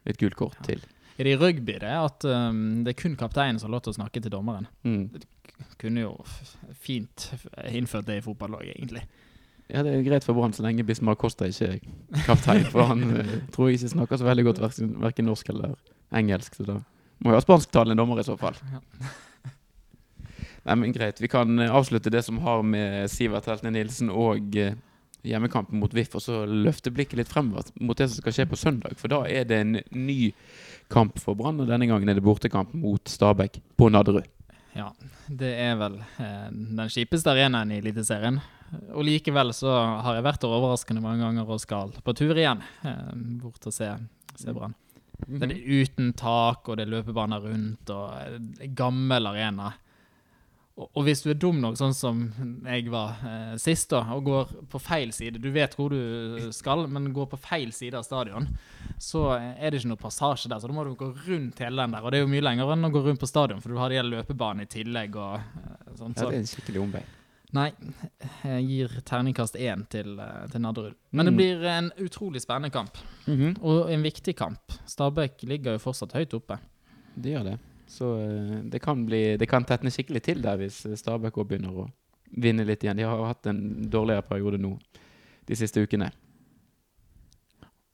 et 0.05 0.17
gult 0.21 0.37
kort 0.39 0.59
til. 0.63 0.83
Er 1.17 1.23
det 1.25 1.33
i 1.33 1.39
rugby 1.39 1.77
det 1.79 1.89
at 1.95 2.25
um, 2.27 2.83
det 2.85 2.91
er 2.93 2.99
kun 3.01 3.15
kapteinen 3.17 3.57
som 3.59 3.69
har 3.69 3.77
lov 3.77 3.85
til 3.85 3.93
å 3.95 3.97
snakke 3.97 4.21
til 4.21 4.31
dommeren? 4.33 4.67
Mm. 4.83 5.07
Kunne 5.79 6.01
jo 6.03 6.11
fint 6.75 7.29
innført 7.71 8.05
det 8.09 8.17
i 8.19 8.23
fotballaget, 8.25 8.75
egentlig. 8.75 9.05
Ja, 9.71 9.81
det 9.81 9.95
er 9.95 10.03
greit 10.05 10.25
for 10.27 10.37
Brann 10.37 10.53
så 10.53 10.61
lenge 10.61 10.83
Bismar 10.85 11.15
Costa 11.17 11.47
ikke 11.49 11.71
er 11.79 12.25
kaptein, 12.27 12.67
for 12.69 12.85
han 12.91 13.01
eh, 13.23 13.31
tror 13.55 13.71
jeg 13.71 13.79
ikke 13.79 13.93
snakker 13.95 14.19
så 14.21 14.27
veldig 14.27 14.43
godt 14.51 14.59
verken, 14.61 14.91
verken 15.01 15.25
norsk 15.25 15.49
eller 15.55 15.73
engelsk. 16.13 16.59
Så 16.59 16.67
da 16.67 16.75
må 17.23 17.31
jo 17.33 17.39
ha 17.39 17.41
spansktalende 17.41 17.97
dommer 17.97 18.21
i 18.21 18.27
så 18.27 18.35
fall. 18.37 18.59
Nei, 20.65 20.75
men 20.81 20.93
greit. 20.95 21.21
Vi 21.21 21.29
kan 21.29 21.59
eh, 21.59 21.71
avslutte 21.71 22.09
det 22.13 22.23
som 22.25 22.41
har 22.41 22.63
med 22.65 23.11
Sivert 23.13 23.47
Heltne 23.49 23.73
Nilsen 23.75 24.09
og 24.09 24.55
eh, 24.57 24.77
hjemmekampen 25.25 25.79
mot 25.81 25.93
VIF, 25.93 26.15
og 26.17 26.23
så 26.23 26.43
løfte 26.49 26.93
blikket 26.93 27.19
litt 27.19 27.31
fremover 27.31 27.69
mot 27.81 27.97
det 27.97 28.09
som 28.09 28.21
skal 28.21 28.35
skje 28.35 28.47
på 28.49 28.59
søndag. 28.59 28.97
For 28.99 29.11
da 29.11 29.23
er 29.29 29.45
det 29.49 29.61
en 29.61 29.77
ny 29.93 30.31
kamp 30.93 31.19
for 31.21 31.37
Brann, 31.37 31.61
og 31.61 31.69
denne 31.69 31.87
gangen 31.89 32.09
er 32.09 32.17
det 32.17 32.25
bortekamp 32.25 32.73
mot 32.77 33.09
Stabæk 33.09 33.59
på 33.77 33.89
Nadderud. 33.93 34.27
Ja, 34.75 34.89
det 35.31 35.53
er 35.63 35.77
vel 35.79 36.01
eh, 36.01 36.49
den 36.51 36.91
kjipeste 36.91 37.31
arenaen 37.31 37.71
i 37.71 37.79
Eliteserien. 37.79 38.41
Og 38.91 39.05
likevel 39.07 39.53
så 39.55 39.71
har 40.03 40.17
jeg 40.17 40.25
vært 40.25 40.41
der 40.43 40.55
overraskende 40.57 41.03
mange 41.03 41.23
ganger 41.23 41.53
og 41.53 41.61
skal 41.63 41.93
på 42.03 42.15
tur 42.17 42.35
igjen. 42.35 42.63
Eh, 42.83 43.13
bort 43.41 43.69
og 43.69 43.75
se, 43.75 43.93
se 44.35 44.55
Brann. 44.55 44.75
Den 45.25 45.53
er 45.53 45.61
uten 45.63 46.11
tak, 46.17 46.67
og 46.67 46.75
det 46.75 46.85
er 46.85 46.91
løpebaner 46.91 47.45
rundt, 47.45 47.93
og 47.93 48.17
eh, 48.19 48.69
gammel 48.75 49.31
arena. 49.31 49.71
Og, 50.77 51.05
hvis 51.07 51.21
du 51.23 51.29
er 51.31 51.37
dum 51.39 51.61
nok, 51.63 51.77
sånn 51.79 51.93
som 51.95 52.17
jeg 52.67 52.89
var 52.91 53.21
eh, 53.23 53.53
sist, 53.63 53.87
da, 53.93 54.01
og 54.11 54.25
går 54.27 54.49
på 54.73 54.79
feil 54.83 55.13
side 55.15 55.39
Du 55.39 55.47
vet 55.55 55.71
hvor 55.77 55.93
du 55.93 56.49
skal, 56.51 56.83
men 56.91 57.13
går 57.15 57.29
på 57.31 57.37
feil 57.39 57.71
side 57.71 57.95
av 57.95 58.03
stadion, 58.03 58.49
så 58.99 59.21
er 59.39 59.71
det 59.71 59.79
ikke 59.79 59.93
noe 59.93 60.01
passasje 60.01 60.49
der. 60.51 60.59
Så 60.59 60.67
da 60.67 60.75
må 60.75 60.83
du 60.83 60.91
gå 60.99 61.13
rundt 61.29 61.61
hele 61.63 61.79
den 61.85 61.95
der. 61.95 62.03
Og 62.03 62.11
det 62.11 62.19
er 62.19 62.25
jo 62.25 62.31
mye 62.33 62.43
lenger 62.43 62.73
enn 62.75 62.83
å 62.89 62.91
gå 62.91 63.05
rundt 63.05 63.21
på 63.23 63.29
stadion, 63.31 63.61
for 63.63 63.71
du 63.71 63.79
har 63.79 63.89
de 63.93 64.01
her 64.01 64.09
løpebanene 64.09 64.67
i 64.67 64.71
tillegg. 64.75 65.15
og 65.15 65.37
eh, 65.39 65.93
sånt. 65.95 66.17
Ja, 66.19 66.27
det 66.27 66.41
er 66.41 66.43
en 66.43 66.51
skikkelig 66.51 66.81
omvei. 66.83 67.03
nei, 67.55 67.69
jeg 68.43 68.65
gir 68.67 68.97
terningkast 69.07 69.55
én 69.55 69.85
til, 69.87 70.19
eh, 70.19 70.47
til 70.51 70.59
Nadderud. 70.65 70.97
Men 71.15 71.25
det 71.29 71.33
Mm. 71.33 71.37
blir 71.39 71.63
en 71.71 71.91
utrolig 72.03 72.41
spennende 72.43 72.73
kamp, 72.75 72.97
og 73.63 73.87
en 73.95 74.03
viktig 74.03 74.35
kamp. 74.35 74.75
Stabæk 74.85 75.39
ligger 75.47 75.77
jo 75.79 75.85
fortsatt 75.87 76.11
høyt 76.19 76.33
oppe. 76.35 76.59
Det 77.15 77.31
gjør 77.31 77.43
det. 77.53 77.55
Så 77.87 78.11
eh, 78.21 78.57
det 78.71 78.81
kan, 78.83 79.05
bli, 79.05 79.37
det 79.37 79.47
kan 79.49 79.65
tetne 79.67 79.93
skikkelig 79.93 80.23
til 80.25 80.41
der 80.43 80.59
hvis 80.59 80.81
eh, 80.89 80.97
Stabæk 80.97 81.37
også 81.37 81.49
begynner 81.51 81.81
å 81.85 81.87
vinne 82.35 82.65
litt 82.67 82.83
igjen. 82.83 82.97
De 82.97 83.07
har 83.07 83.25
hatt 83.29 83.47
en 83.51 83.89
dårligere 83.91 84.25
periode 84.27 84.59
nå 84.61 84.75
de 85.45 85.57
siste 85.57 85.83
ukene. 85.83 86.09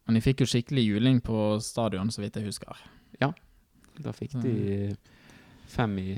Men 0.07 0.17
de 0.17 0.23
fikk 0.23 0.43
jo 0.43 0.49
skikkelig 0.49 0.85
juling 0.87 1.19
på 1.23 1.59
stadion, 1.63 2.09
så 2.11 2.23
vidt 2.23 2.39
jeg 2.39 2.47
husker. 2.47 2.79
Ja, 3.21 3.33
Da 4.01 4.13
fikk 4.15 4.37
de 4.41 4.95
fem 5.69 5.97
i, 5.99 6.15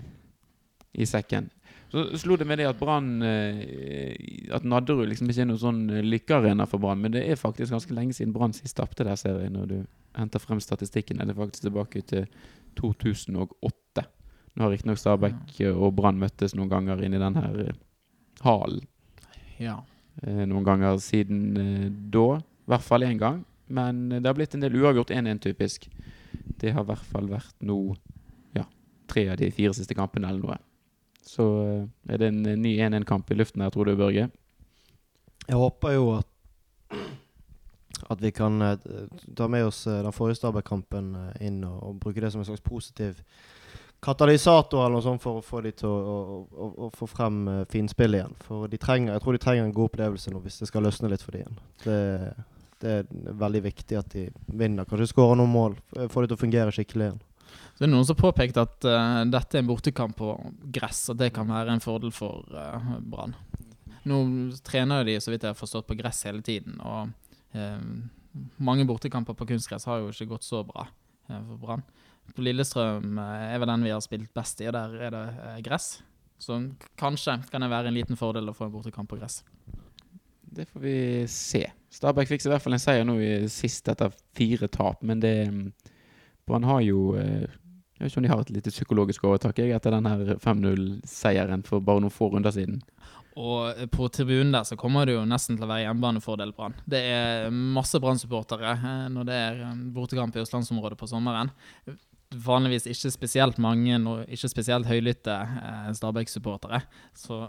i 0.93 1.05
sekken. 1.09 1.49
Så 1.93 2.05
slo 2.17 2.37
det 2.37 2.47
med 2.49 2.57
det 2.57 2.65
at 2.65 2.79
Brann 2.79 3.21
eh, 3.21 4.13
At 4.53 4.63
Nadderud 4.65 5.05
liksom 5.11 5.29
ikke 5.29 5.43
er 5.43 5.49
noen 5.51 5.61
sånn 5.61 5.81
lykkearena 6.05 6.65
for 6.69 6.81
Brann. 6.81 7.01
Men 7.01 7.13
det 7.13 7.25
er 7.27 7.37
faktisk 7.37 7.73
ganske 7.73 7.93
lenge 7.93 8.15
siden 8.17 8.33
Brann 8.33 8.53
sist 8.53 8.77
tapte 8.77 9.05
der, 9.05 9.17
ser 9.19 9.41
jeg, 9.41 9.51
når 9.53 9.69
du 9.69 9.77
henter 10.17 10.41
frem 10.41 10.61
statistikken. 10.61 11.21
Er 11.21 11.29
det 11.29 11.37
faktisk 11.37 11.67
tilbake 11.67 12.01
til 12.09 12.25
2008. 12.77 14.05
Nå 14.53 14.65
har 14.65 14.73
riktignok 14.73 14.99
Stabæk 15.01 15.55
og 15.71 15.95
Brann 15.97 16.19
møttes 16.21 16.53
noen 16.57 16.69
ganger 16.69 17.01
inni 17.03 17.17
i 17.17 17.23
den 17.23 17.39
her 17.39 17.71
halen. 18.45 18.83
Ja. 19.61 19.79
eh, 20.21 20.43
noen 20.49 20.65
ganger 20.67 20.99
siden 21.01 21.39
eh, 21.57 21.87
da. 22.13 22.27
I 22.39 22.71
hvert 22.73 22.85
fall 22.85 23.05
én 23.07 23.17
gang. 23.21 23.41
Men 23.67 24.11
eh, 24.11 24.19
det 24.21 24.29
har 24.29 24.37
blitt 24.37 24.53
en 24.57 24.63
del 24.65 24.75
uavgjort 24.81 25.13
1-1, 25.15 25.39
typisk. 25.47 25.87
Det 26.61 26.73
har 26.75 26.85
i 26.85 26.89
hvert 26.91 27.09
fall 27.09 27.29
vært 27.31 27.55
nå 27.65 27.79
ja, 28.57 28.65
tre 29.09 29.27
av 29.33 29.39
de 29.41 29.49
fire 29.53 29.73
siste 29.77 29.97
kampene 29.97 30.29
eller 30.29 30.43
noe. 30.43 30.59
Så 31.23 31.47
eh, 31.63 32.13
er 32.13 32.21
det 32.21 32.29
en 32.33 32.45
eh, 32.45 32.59
ny 32.59 32.75
1-1-kamp 32.83 33.31
i 33.33 33.39
luften 33.39 33.63
her, 33.65 33.73
tror 33.73 33.89
du, 33.89 33.95
Børge? 33.99 34.29
Jeg 35.47 35.59
håper 35.59 35.97
jo 35.97 36.05
at 36.19 36.29
at 38.09 38.21
vi 38.21 38.31
kan 38.35 38.61
eh, 38.61 38.77
ta 39.35 39.47
med 39.47 39.65
oss 39.65 39.85
eh, 39.87 40.01
den 40.03 40.15
forrige 40.15 40.41
Stabæk-kampen 40.41 41.13
eh, 41.15 41.47
inn 41.47 41.63
og, 41.67 41.79
og 41.87 41.99
bruke 42.03 42.21
det 42.23 42.31
som 42.33 42.43
en 42.43 42.47
slags 42.47 42.63
positiv 42.65 43.21
katalysator 44.03 44.83
eller 44.83 44.97
noe 44.97 45.05
sånt 45.05 45.23
for 45.23 45.39
å 45.39 45.45
få 45.45 45.61
de 45.63 45.71
til 45.79 45.87
å, 45.87 46.23
å, 46.43 46.69
å, 46.85 46.89
få 46.91 47.07
frem 47.07 47.37
uh, 47.47 47.59
finspill 47.71 48.17
igjen. 48.17 48.33
For 48.43 48.67
trenger, 48.75 49.13
jeg 49.13 49.23
tror 49.23 49.35
de 49.35 49.39
trenger 49.45 49.63
en 49.63 49.75
god 49.75 49.93
opplevelse 49.93 50.33
nå 50.33 50.41
hvis 50.43 50.59
det 50.59 50.67
skal 50.67 50.83
løsne 50.83 51.11
litt 51.11 51.23
for 51.23 51.35
dem 51.35 51.45
igjen. 51.45 51.61
Det, 51.85 51.99
det 52.83 52.97
er 52.97 53.37
veldig 53.45 53.61
viktig 53.63 53.99
at 53.99 54.09
de 54.11 54.25
vinner. 54.51 54.87
Kanskje 54.89 55.07
skårer 55.13 55.39
noen 55.39 55.53
mål. 55.53 55.77
Få 56.11 56.23
det 56.23 56.33
til 56.33 56.35
å 56.35 56.41
fungere 56.41 56.75
skikkelig 56.75 57.07
igjen. 57.07 57.21
Så 57.53 57.79
det 57.79 57.87
er 57.87 57.93
noen 57.93 58.09
som 58.09 58.19
påpekte 58.19 58.65
at 58.67 58.89
uh, 58.89 59.23
dette 59.31 59.57
er 59.57 59.63
en 59.63 59.71
bortekamp 59.71 60.19
på 60.19 60.35
gress, 60.75 61.05
og 61.13 61.21
det 61.23 61.31
kan 61.35 61.47
være 61.47 61.77
en 61.77 61.83
fordel 61.83 62.11
for 62.11 62.43
uh, 62.51 62.97
Brann. 62.99 63.37
Nå 64.09 64.17
trener 64.67 65.07
de, 65.07 65.15
så 65.23 65.31
vidt 65.31 65.45
jeg 65.45 65.55
har 65.55 65.59
forstått, 65.59 65.87
på 65.87 65.95
gress 65.95 66.25
hele 66.27 66.43
tiden. 66.43 66.75
Og 66.83 67.13
mange 68.57 68.85
bortekamper 68.89 69.37
på 69.37 69.47
kunstgress 69.51 69.85
har 69.85 70.01
jo 70.01 70.09
ikke 70.13 70.31
gått 70.31 70.47
så 70.47 70.63
bra 70.65 70.87
eh, 71.29 71.37
for 71.37 71.59
Brann. 71.61 71.85
På 72.33 72.45
Lillestrøm 72.45 73.19
eh, 73.19 73.45
er 73.53 73.61
vel 73.61 73.71
den 73.73 73.85
vi 73.85 73.93
har 73.93 74.01
spilt 74.03 74.33
best 74.35 74.61
i, 74.63 74.69
og 74.71 74.75
der 74.77 74.97
er 75.07 75.13
det 75.13 75.23
eh, 75.45 75.61
gress. 75.65 75.95
Så 76.41 76.57
kanskje 76.99 77.37
kan 77.51 77.63
det 77.63 77.71
være 77.71 77.91
en 77.91 77.97
liten 77.97 78.19
fordel 78.19 78.49
å 78.51 78.55
få 78.57 78.67
en 78.67 78.73
bortekamp 78.73 79.09
på 79.11 79.19
gress. 79.19 79.41
Det 80.53 80.67
får 80.69 80.83
vi 80.83 80.97
se. 81.31 81.63
Stabæk 81.93 82.29
fikk 82.29 82.45
i 82.45 82.51
hvert 82.51 82.63
fall 82.63 82.75
en 82.75 82.81
seier 82.81 83.05
nå 83.07 83.17
i 83.21 83.33
sist 83.51 83.87
etter 83.89 84.13
fire 84.37 84.69
tap, 84.69 85.01
men 85.05 85.21
det 85.23 85.35
mm, 85.49 85.67
Brann 86.49 86.65
har 86.67 86.81
jo 86.83 87.13
eh, 87.15 87.45
Jeg 87.93 88.03
vet 88.03 88.11
ikke 88.11 88.19
om 88.19 88.25
de 88.25 88.31
har 88.33 88.41
et 88.43 88.51
lite 88.51 88.73
psykologisk 88.73 89.23
overtak 89.29 89.61
etter 89.63 89.93
den 89.93 90.09
her 90.09 90.33
5-0-seieren 90.43 91.61
for 91.63 91.85
bare 91.85 92.03
noen 92.03 92.11
få 92.11 92.31
runder 92.33 92.51
siden. 92.51 92.81
Og 93.39 93.89
på 93.93 94.07
tribunen 94.13 94.53
der 94.53 94.65
så 94.67 94.77
kommer 94.77 95.07
det 95.09 95.15
jo 95.15 95.25
nesten 95.25 95.57
til 95.57 95.65
å 95.65 95.69
være 95.69 95.87
hjemmebanefordel 95.87 96.53
Brann. 96.53 96.75
Det 96.85 97.01
er 97.09 97.47
masse 97.49 97.97
Brann-supportere 98.01 98.75
eh, 98.75 99.05
når 99.13 99.29
det 99.29 99.37
er 99.47 99.61
eh, 99.65 99.77
bortekamp 99.95 100.35
i 100.37 100.43
østlandsområdet 100.43 100.99
på 100.99 101.09
sommeren. 101.09 101.49
Vanligvis 102.43 102.85
ikke 102.89 103.11
spesielt 103.13 103.59
mange 103.61 103.97
og 104.09 104.29
ikke 104.33 104.51
spesielt 104.51 104.89
høylytte 104.89 105.33
eh, 105.33 105.89
Stabæk-supportere. 105.97 106.83
Så 107.17 107.41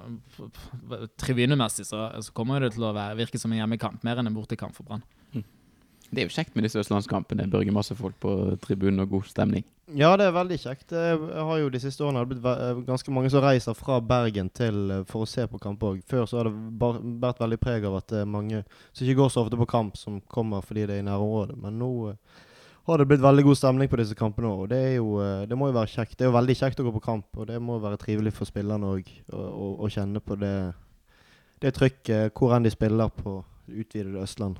tribunemessig 1.20 1.86
så, 1.90 2.08
så 2.16 2.36
kommer 2.36 2.64
det 2.64 2.74
til 2.78 2.88
å 2.88 2.94
være, 2.96 3.20
virke 3.20 3.40
som 3.40 3.52
en 3.52 3.60
hjemmekamp, 3.60 4.00
mer 4.08 4.22
enn 4.22 4.32
en 4.32 4.38
bortekamp 4.38 4.76
for 4.76 4.88
Brann. 4.88 5.04
Det 6.14 6.22
er 6.22 6.28
jo 6.28 6.34
kjekt 6.34 6.54
med 6.56 6.64
disse 6.66 6.78
østlandskampene. 6.80 7.48
Børge 7.50 7.72
masse 7.74 7.94
folk 7.98 8.14
på 8.22 8.32
tribunen 8.62 9.02
og 9.04 9.10
god 9.16 9.26
stemning. 9.30 9.64
Ja, 9.92 10.14
det 10.16 10.24
er 10.24 10.32
veldig 10.32 10.56
kjekt. 10.62 10.94
Jeg 10.96 11.18
har 11.48 11.58
jo 11.60 11.68
de 11.68 11.80
siste 11.82 12.00
årene 12.06 12.22
blitt 12.30 12.40
ve- 12.42 12.54
eh, 12.70 12.78
ganske 12.86 13.12
mange 13.12 13.28
som 13.30 13.42
reiser 13.44 13.74
fra 13.76 13.98
Bergen 14.00 14.48
til 14.56 14.78
eh, 14.90 15.02
for 15.10 15.26
å 15.26 15.28
se 15.28 15.44
på 15.50 15.60
kamp 15.60 15.82
òg. 15.84 16.00
Før 16.08 16.24
så 16.30 16.38
har 16.40 16.48
det 16.48 16.54
båret 16.80 17.42
veldig 17.42 17.58
preg 17.60 17.84
av 17.84 17.98
at 17.98 18.06
det 18.14 18.22
er 18.22 18.30
mange 18.30 18.62
som 18.94 19.04
ikke 19.04 19.18
går 19.20 19.30
så 19.34 19.44
ofte 19.44 19.58
på 19.60 19.66
kamp, 19.68 19.98
som 20.00 20.22
kommer 20.32 20.64
fordi 20.64 20.86
det 20.88 20.96
er 20.96 21.04
i 21.04 21.08
nærområdet. 21.10 21.58
Men 21.60 21.78
nå 21.82 21.90
eh, 22.14 22.42
har 22.88 22.98
det 23.00 23.08
blitt 23.08 23.20
veldig 23.24 23.44
god 23.44 23.56
stemning 23.60 23.88
på 23.92 24.00
disse 24.00 24.16
kampene 24.16 24.48
òg. 24.54 24.68
Det, 24.72 24.80
er 24.88 24.94
jo, 24.96 25.18
eh, 25.20 25.44
det 25.50 25.56
må 25.60 25.68
jo 25.68 25.76
være 25.76 25.92
kjekt. 25.98 26.16
Det 26.16 26.24
er 26.24 26.32
jo 26.32 26.38
veldig 26.38 26.56
kjekt 26.62 26.80
å 26.80 26.88
gå 26.88 26.94
på 26.96 27.04
kamp, 27.10 27.28
og 27.36 27.46
det 27.52 27.60
må 27.60 27.76
være 27.84 28.00
trivelig 28.00 28.32
for 28.38 28.48
spillerne 28.48 28.94
òg 28.96 29.12
å 29.36 29.88
kjenne 29.92 30.20
på 30.24 30.36
det, 30.40 30.54
det 31.60 31.74
trykket 31.76 32.32
hvor 32.36 32.56
enn 32.56 32.64
de 32.64 32.72
spiller 32.72 33.12
på 33.20 33.42
utvidede 33.68 34.20
Østland. 34.22 34.58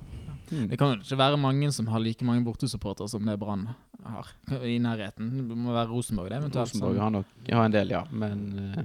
Det 0.48 0.76
kan 0.78 0.94
jo 0.94 1.00
ikke 1.00 1.18
være 1.18 1.38
mange 1.40 1.70
som 1.72 1.86
har 1.88 2.02
like 2.04 2.24
mange 2.24 2.44
bortesupportere 2.44 3.08
som 3.08 3.24
det 3.26 3.38
Brann 3.40 3.68
har 4.04 4.28
i 4.64 4.76
nærheten. 4.78 5.30
Det 5.48 5.56
må 5.56 5.72
være 5.72 5.88
Rosenborg, 5.90 6.30
det 6.30 6.38
eventuelt. 6.42 6.74
Rosenborg 6.74 7.00
har 7.00 7.10
nok 7.14 7.26
har 7.50 7.64
en 7.64 7.72
del, 7.74 7.90
ja. 7.94 8.02
Men 8.12 8.42
uh, 8.76 8.84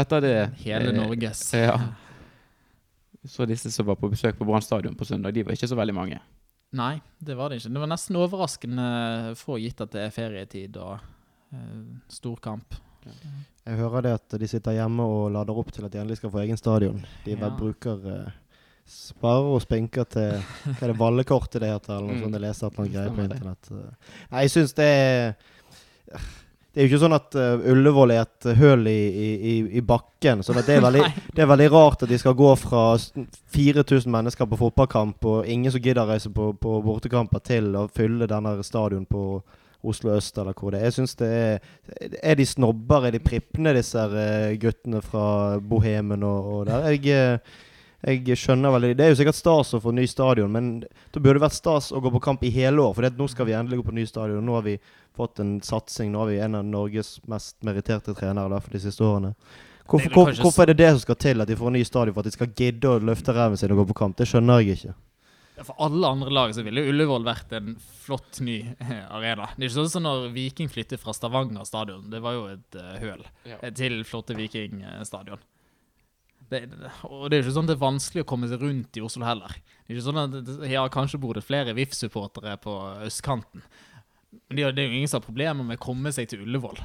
etter 0.00 0.20
det 0.24 0.34
hele 0.64 0.92
eh, 0.92 0.98
Norges. 1.00 1.44
Ja. 1.64 1.78
Så 3.24 3.46
disse 3.48 3.70
som 3.72 3.86
var 3.88 3.96
på 3.96 4.10
besøk 4.12 4.36
på 4.36 4.44
Brann 4.44 4.60
stadion 4.62 4.94
på 5.00 5.06
søndag, 5.08 5.32
de 5.32 5.42
var 5.46 5.56
ikke 5.56 5.68
så 5.70 5.76
veldig 5.78 5.94
mange. 5.96 6.18
Nei, 6.76 6.98
det 7.24 7.36
var 7.38 7.48
det 7.48 7.62
ikke. 7.62 7.70
Det 7.72 7.80
var 7.80 7.88
nesten 7.88 8.18
overraskende 8.20 8.88
få 9.40 9.56
gitt 9.62 9.80
at 9.80 9.94
det 9.94 10.02
er 10.04 10.12
ferietid 10.12 10.76
og 10.76 10.98
uh, 11.54 11.84
storkamp. 12.12 12.76
Jeg 13.64 13.76
hører 13.80 14.04
det 14.04 14.12
at 14.18 14.34
de 14.40 14.48
sitter 14.48 14.76
hjemme 14.76 15.04
og 15.08 15.30
lader 15.32 15.56
opp 15.60 15.70
til 15.72 15.84
at 15.86 15.92
de 15.92 16.00
endelig 16.00 16.18
skal 16.20 16.32
få 16.32 16.42
egen 16.44 16.56
stadion. 16.60 17.00
De 17.24 17.32
Ja. 17.36 17.48
bruker 17.56 18.04
eh, 18.12 18.32
sparer 18.86 19.50
og 19.56 19.62
spinker 19.64 20.04
til 20.12 20.38
Hva 20.66 20.76
er 20.84 20.92
det 20.92 20.98
vallekortet 21.00 21.60
det 21.62 21.70
heter? 21.72 21.96
Eller 21.96 22.08
noe 22.08 22.14
Mm. 22.14 22.22
sånt. 22.22 22.34
Jeg 22.34 22.42
leser 22.44 22.66
et 22.66 22.72
eller 22.72 22.84
annet 22.84 22.94
greier 22.94 23.14
på 23.16 23.24
internett. 23.24 23.70
Nei, 24.30 24.42
jeg 24.44 24.50
syns 24.50 24.74
det 24.76 24.84
er 24.84 25.34
Det 26.74 26.82
er 26.82 26.88
jo 26.88 26.90
ikke 26.90 27.02
sånn 27.04 27.14
at 27.14 27.34
uh, 27.38 27.70
Ullevål 27.70 28.10
er 28.10 28.20
et 28.24 28.46
høl 28.58 28.88
i, 28.90 29.00
i, 29.14 29.52
i, 29.78 29.80
bakken. 29.80 30.40
Så 30.42 30.52
det 30.56 30.68
er, 30.74 30.80
veldig, 30.82 31.04
det 31.36 31.42
er 31.44 31.46
veldig 31.46 31.68
rart 31.70 32.02
at 32.02 32.10
de 32.10 32.18
skal 32.18 32.34
gå 32.34 32.48
fra 32.58 32.96
4000 33.54 34.10
mennesker 34.10 34.48
på 34.50 34.58
fotballkamp, 34.58 35.22
og 35.24 35.46
ingen 35.46 35.70
som 35.70 35.80
gidder 35.80 36.02
å 36.02 36.10
reise 36.10 36.32
på, 36.34 36.48
på 36.58 36.72
bortekamper, 36.82 37.44
til 37.46 37.68
å 37.78 37.84
fylle 37.94 38.26
denne 38.26 38.56
stadion 38.66 39.06
på 39.06 39.22
Oslo 39.84 40.16
øst, 40.16 40.34
eller 40.40 40.56
hvor 40.58 40.72
det 40.74 40.80
er. 40.80 40.88
Jeg 40.88 40.96
synes 40.98 41.14
det 41.20 41.28
er 41.28 42.18
Er 42.24 42.34
de 42.40 42.46
snobber? 42.48 43.06
Er 43.06 43.12
de 43.14 43.20
prippende, 43.22 43.74
disse 43.76 44.00
eh, 44.00 44.56
guttene 44.58 45.02
fra 45.04 45.60
Bohemen 45.60 46.24
og, 46.26 46.50
og 46.56 46.66
der? 46.66 46.88
Jeg, 46.90 47.06
eh, 47.06 47.38
jeg 48.04 48.36
skjønner 48.36 48.72
veldig 48.74 48.90
Det 48.98 49.04
er 49.06 49.12
jo 49.14 49.18
sikkert 49.20 49.38
stas 49.38 49.74
å 49.76 49.80
få 49.80 49.92
ny 49.96 50.04
stadion, 50.10 50.50
men 50.52 50.70
da 50.84 51.20
burde 51.20 51.38
det 51.38 51.44
vært 51.46 51.56
stas 51.56 51.90
å 51.92 52.00
gå 52.04 52.10
på 52.14 52.20
kamp 52.26 52.44
i 52.44 52.50
hele 52.52 52.82
år. 52.84 52.94
For 52.94 53.02
det, 53.06 53.12
at 53.14 53.20
nå 53.20 53.28
skal 53.32 53.48
vi 53.48 53.54
endelig 53.56 53.80
gå 53.80 53.86
på 53.90 53.94
ny 53.96 54.04
stadion. 54.08 54.44
Nå 54.44 54.58
har 54.58 54.66
vi 54.66 54.74
fått 55.16 55.40
en 55.40 55.54
satsing. 55.64 56.12
Nå 56.12 56.18
har 56.24 56.28
vi 56.32 56.40
en 56.44 56.58
av 56.60 56.66
Norges 56.68 57.16
mest 57.30 57.56
meritterte 57.64 58.14
trenere 58.18 58.52
da, 58.52 58.60
for 58.60 58.76
de 58.76 58.82
siste 58.84 59.04
årene. 59.06 59.34
Hvorfor, 59.84 60.10
hvor, 60.14 60.28
kanskje 60.30 60.44
hvorfor 60.46 60.62
er 60.64 60.72
det 60.72 60.78
det 60.80 60.90
som 60.94 61.00
skal 61.02 61.18
til, 61.20 61.40
at 61.44 61.48
de 61.48 61.56
får 61.60 61.68
en 61.70 61.76
ny 61.76 61.82
stadion 61.84 62.14
for 62.16 62.24
at 62.24 62.30
de 62.30 62.36
skal 62.38 62.52
gidde 62.56 62.88
å 62.88 63.00
løfte 63.04 63.34
ræven 63.36 63.60
sin 63.60 63.72
og 63.74 63.82
gå 63.82 63.88
på 63.92 63.98
kamp? 64.02 64.16
Det 64.20 64.28
skjønner 64.30 64.62
jeg 64.64 64.78
ikke. 64.78 64.94
For 65.62 65.76
alle 65.86 66.08
andre 66.16 66.32
lag 66.34 66.50
så 66.56 66.64
ville 66.66 66.82
Ullevål 66.90 67.22
vært 67.28 67.52
en 67.54 67.76
flott 68.04 68.40
ny 68.42 68.56
eh, 68.74 69.04
arena. 69.14 69.46
Det 69.54 69.62
er 69.62 69.68
ikke 69.68 69.76
sånn 69.76 69.92
som 69.92 70.02
når 70.08 70.24
Viking 70.34 70.68
flyttet 70.72 70.98
fra 71.02 71.14
Stavanger 71.14 71.64
stadion. 71.68 72.08
Det 72.10 72.18
var 72.24 72.34
jo 72.34 72.46
et 72.56 72.78
eh, 72.80 72.96
høl 73.04 73.22
Ja. 73.46 73.60
eh, 73.60 73.70
til 73.76 74.00
flotte 74.08 74.34
Viking 74.34 74.82
stadion. 75.06 75.38
Det, 76.50 76.60
det, 76.70 76.90
og 77.08 77.28
det 77.30 77.36
er 77.36 77.40
jo 77.40 77.46
ikke 77.46 77.56
sånn 77.56 77.66
at 77.68 77.72
det 77.72 77.76
er 77.78 77.84
vanskelig 77.84 78.24
å 78.24 78.28
komme 78.28 78.48
seg 78.50 78.62
rundt 78.62 78.98
i 78.98 79.04
Oslo 79.04 79.26
heller. 79.26 79.54
Det 79.54 79.92
er 79.92 79.96
ikke 79.96 80.06
sånn 80.08 80.22
at 80.22 80.68
Ja, 80.70 80.84
kanskje 80.92 81.20
bor 81.22 81.38
det 81.38 81.44
flere 81.46 81.74
VIF-supportere 81.76 82.56
på 82.62 82.74
østkanten. 83.06 83.64
Men 84.48 84.58
det 84.58 84.70
det 84.76 84.84
er 84.84 84.90
jo 84.90 84.98
ingen 85.00 85.10
som 85.10 85.20
har 85.20 85.26
problemer 85.28 85.66
med 85.66 85.78
å 85.78 85.84
komme 85.84 86.12
seg 86.14 86.28
til 86.30 86.44
Ullevål. 86.44 86.82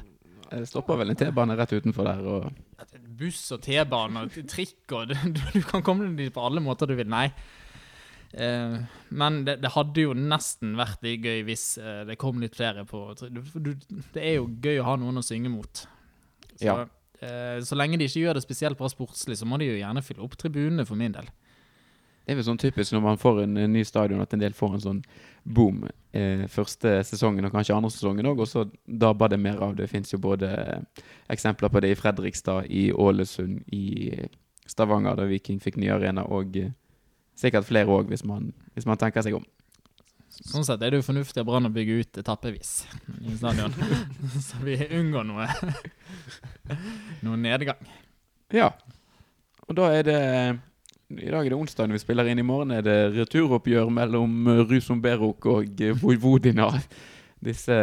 Det 0.50 0.66
stopper 0.70 0.98
vel 0.98 1.14
en 1.14 1.20
T-bane 1.20 1.58
rett 1.60 1.74
utenfor 1.76 2.08
der. 2.08 2.26
og 2.26 2.86
Buss 3.20 3.42
og 3.54 3.62
T-bane 3.66 4.26
og 4.26 4.38
trikk 4.50 4.94
og 4.98 5.12
du, 5.36 5.42
du 5.54 5.62
kan 5.68 5.84
komme 5.86 6.08
deg 6.08 6.18
dit 6.24 6.34
på 6.36 6.46
alle 6.46 6.64
måter 6.64 6.90
du 6.90 6.96
vil. 6.98 7.10
Nei. 7.12 7.28
Eh, 8.32 8.76
men 9.10 9.44
det, 9.46 9.58
det 9.64 9.74
hadde 9.74 10.06
jo 10.06 10.14
nesten 10.14 10.76
vært 10.78 11.02
litt 11.06 11.26
gøy 11.26 11.44
hvis 11.48 11.66
eh, 11.82 12.04
det 12.10 12.18
kom 12.22 12.42
litt 12.42 12.58
flere 12.58 12.84
på 12.86 13.08
du, 13.26 13.42
du, 13.42 13.72
Det 14.14 14.22
er 14.22 14.36
jo 14.38 14.52
gøy 14.62 14.82
å 14.84 14.86
ha 14.92 14.96
noen 15.02 15.22
å 15.22 15.26
synge 15.26 15.52
mot. 15.54 15.86
Så, 16.54 16.66
Ja. 16.66 16.84
Eh, 17.26 17.60
så 17.66 17.78
lenge 17.78 18.00
de 18.00 18.08
ikke 18.10 18.26
gjør 18.26 18.40
det 18.40 18.46
spesielt 18.46 18.80
bra 18.80 18.90
sportslig, 18.92 19.38
så 19.40 19.48
må 19.48 19.60
de 19.60 19.70
jo 19.70 19.78
gjerne 19.80 20.04
fylle 20.06 20.26
opp 20.26 20.38
tribunene 20.40 20.86
for 20.88 21.00
min 21.00 21.16
del. 21.16 21.30
Det 22.30 22.36
er 22.36 22.38
vel 22.38 22.46
sånn 22.46 22.60
typisk 22.62 22.94
når 22.94 23.02
man 23.02 23.18
får 23.18 23.40
en, 23.42 23.58
en 23.58 23.72
ny 23.74 23.82
stadion, 23.88 24.22
at 24.22 24.34
en 24.36 24.42
del 24.44 24.54
får 24.54 24.76
en 24.76 24.84
sånn 24.84 24.98
boom 25.50 25.80
eh, 26.14 26.44
første 26.52 27.00
sesongen 27.08 27.48
og 27.48 27.56
kanskje 27.56 27.74
andre 27.74 27.90
sesongen 27.90 28.30
òg, 28.30 28.44
og 28.44 28.50
så 28.52 28.68
dabber 28.86 29.32
det 29.34 29.40
mer 29.42 29.58
av. 29.66 29.74
Det 29.80 29.88
fins 29.90 30.14
jo 30.14 30.20
både 30.22 30.52
eh, 30.62 31.06
eksempler 31.34 31.74
på 31.74 31.82
det 31.82 31.90
i 31.90 31.98
Fredrikstad, 31.98 32.70
i 32.70 32.92
Ålesund, 32.94 33.64
i 33.74 34.12
eh, 34.14 34.30
Stavanger, 34.70 35.18
da 35.18 35.26
Viking 35.26 35.58
fikk 35.64 35.80
ny 35.82 35.90
arena, 35.90 36.28
og 36.30 36.54
eh, 36.62 36.70
sikkert 37.40 37.66
flere 37.66 37.90
òg, 37.98 38.14
hvis, 38.14 38.22
hvis 38.76 38.86
man 38.86 39.02
tenker 39.02 39.26
seg 39.26 39.40
om. 39.40 39.50
Sånn 40.46 40.64
sett 40.64 40.82
er 40.82 40.94
det 40.94 41.02
jo 41.02 41.08
fornuftig 41.10 41.42
av 41.42 41.50
Brann 41.50 41.68
å 41.68 41.74
bygge 41.74 41.98
ut 42.00 42.20
etappevis 42.22 42.72
i 43.28 43.36
stadion, 43.36 43.74
så 44.48 44.62
vi 44.64 44.78
unngår 44.88 45.28
noe, 45.28 45.48
noe 47.26 47.40
nedgang. 47.40 47.82
Ja. 48.56 48.72
Og 49.68 49.76
da 49.78 49.92
er 49.94 50.08
det 50.08 50.22
I 51.14 51.30
dag 51.30 51.44
er 51.44 51.52
det 51.52 51.58
onsdag 51.58 51.90
når 51.90 52.00
vi 52.00 52.04
spiller 52.06 52.30
inn. 52.30 52.42
I 52.42 52.46
morgen 52.46 52.74
er 52.74 52.86
det 52.86 52.98
returoppgjør 53.18 53.92
mellom 53.94 54.48
Rusom 54.70 55.02
Beruk 55.04 55.46
og 55.50 55.84
Vojvodina. 56.02 56.70
Disse 57.40 57.76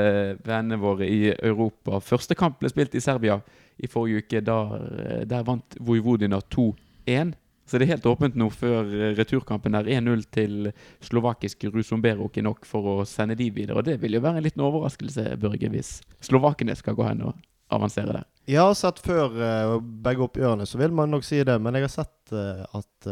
vennene 0.45 0.79
våre 0.81 1.09
i 1.09 1.31
Europa. 1.35 2.01
Første 2.05 2.37
kamp 2.38 2.61
ble 2.61 2.71
spilt 2.73 2.95
i 2.97 3.03
Serbia 3.03 3.38
i 3.83 3.88
forrige 3.90 4.25
uke. 4.25 4.42
Der, 4.45 4.75
eh, 5.01 5.25
der 5.29 5.47
vant 5.47 5.79
Vojvodina 5.81 6.40
2-1. 6.55 7.35
Så 7.66 7.79
det 7.79 7.87
er 7.87 7.96
helt 7.96 8.07
åpent 8.07 8.37
nå 8.38 8.46
før 8.55 8.87
eh, 8.94 9.12
returkampen 9.18 9.74
der 9.74 9.88
1-0 9.98 10.22
til 10.35 10.70
slovakisk 11.05 11.66
Rusomberok 11.74 12.38
er 12.38 12.46
nok 12.46 12.66
for 12.68 12.92
å 12.92 13.07
sende 13.09 13.35
de 13.38 13.50
videre. 13.50 13.81
Og 13.81 13.88
det 13.88 13.98
vil 14.02 14.14
jo 14.16 14.22
være 14.22 14.38
en 14.38 14.46
liten 14.46 14.62
overraskelse, 14.62 15.33
Børge, 15.42 15.70
hvis 15.74 15.98
slovakene 16.22 16.76
skal 16.79 16.94
gå 16.98 17.09
hen 17.09 17.24
og 17.26 17.35
avansere 17.74 18.14
der. 18.14 18.29
Jeg 18.46 18.62
har 18.62 18.76
sett 18.79 19.02
før 19.02 19.35
eh, 19.42 19.74
begge 19.83 20.22
oppgjørene, 20.29 20.68
så 20.70 20.79
vil 20.79 20.94
man 20.94 21.11
nok 21.11 21.26
si 21.26 21.42
det. 21.42 21.59
Men 21.59 21.74
jeg 21.74 21.88
har 21.88 21.94
sett 21.96 22.35
eh, 22.38 22.62
at 22.79 23.11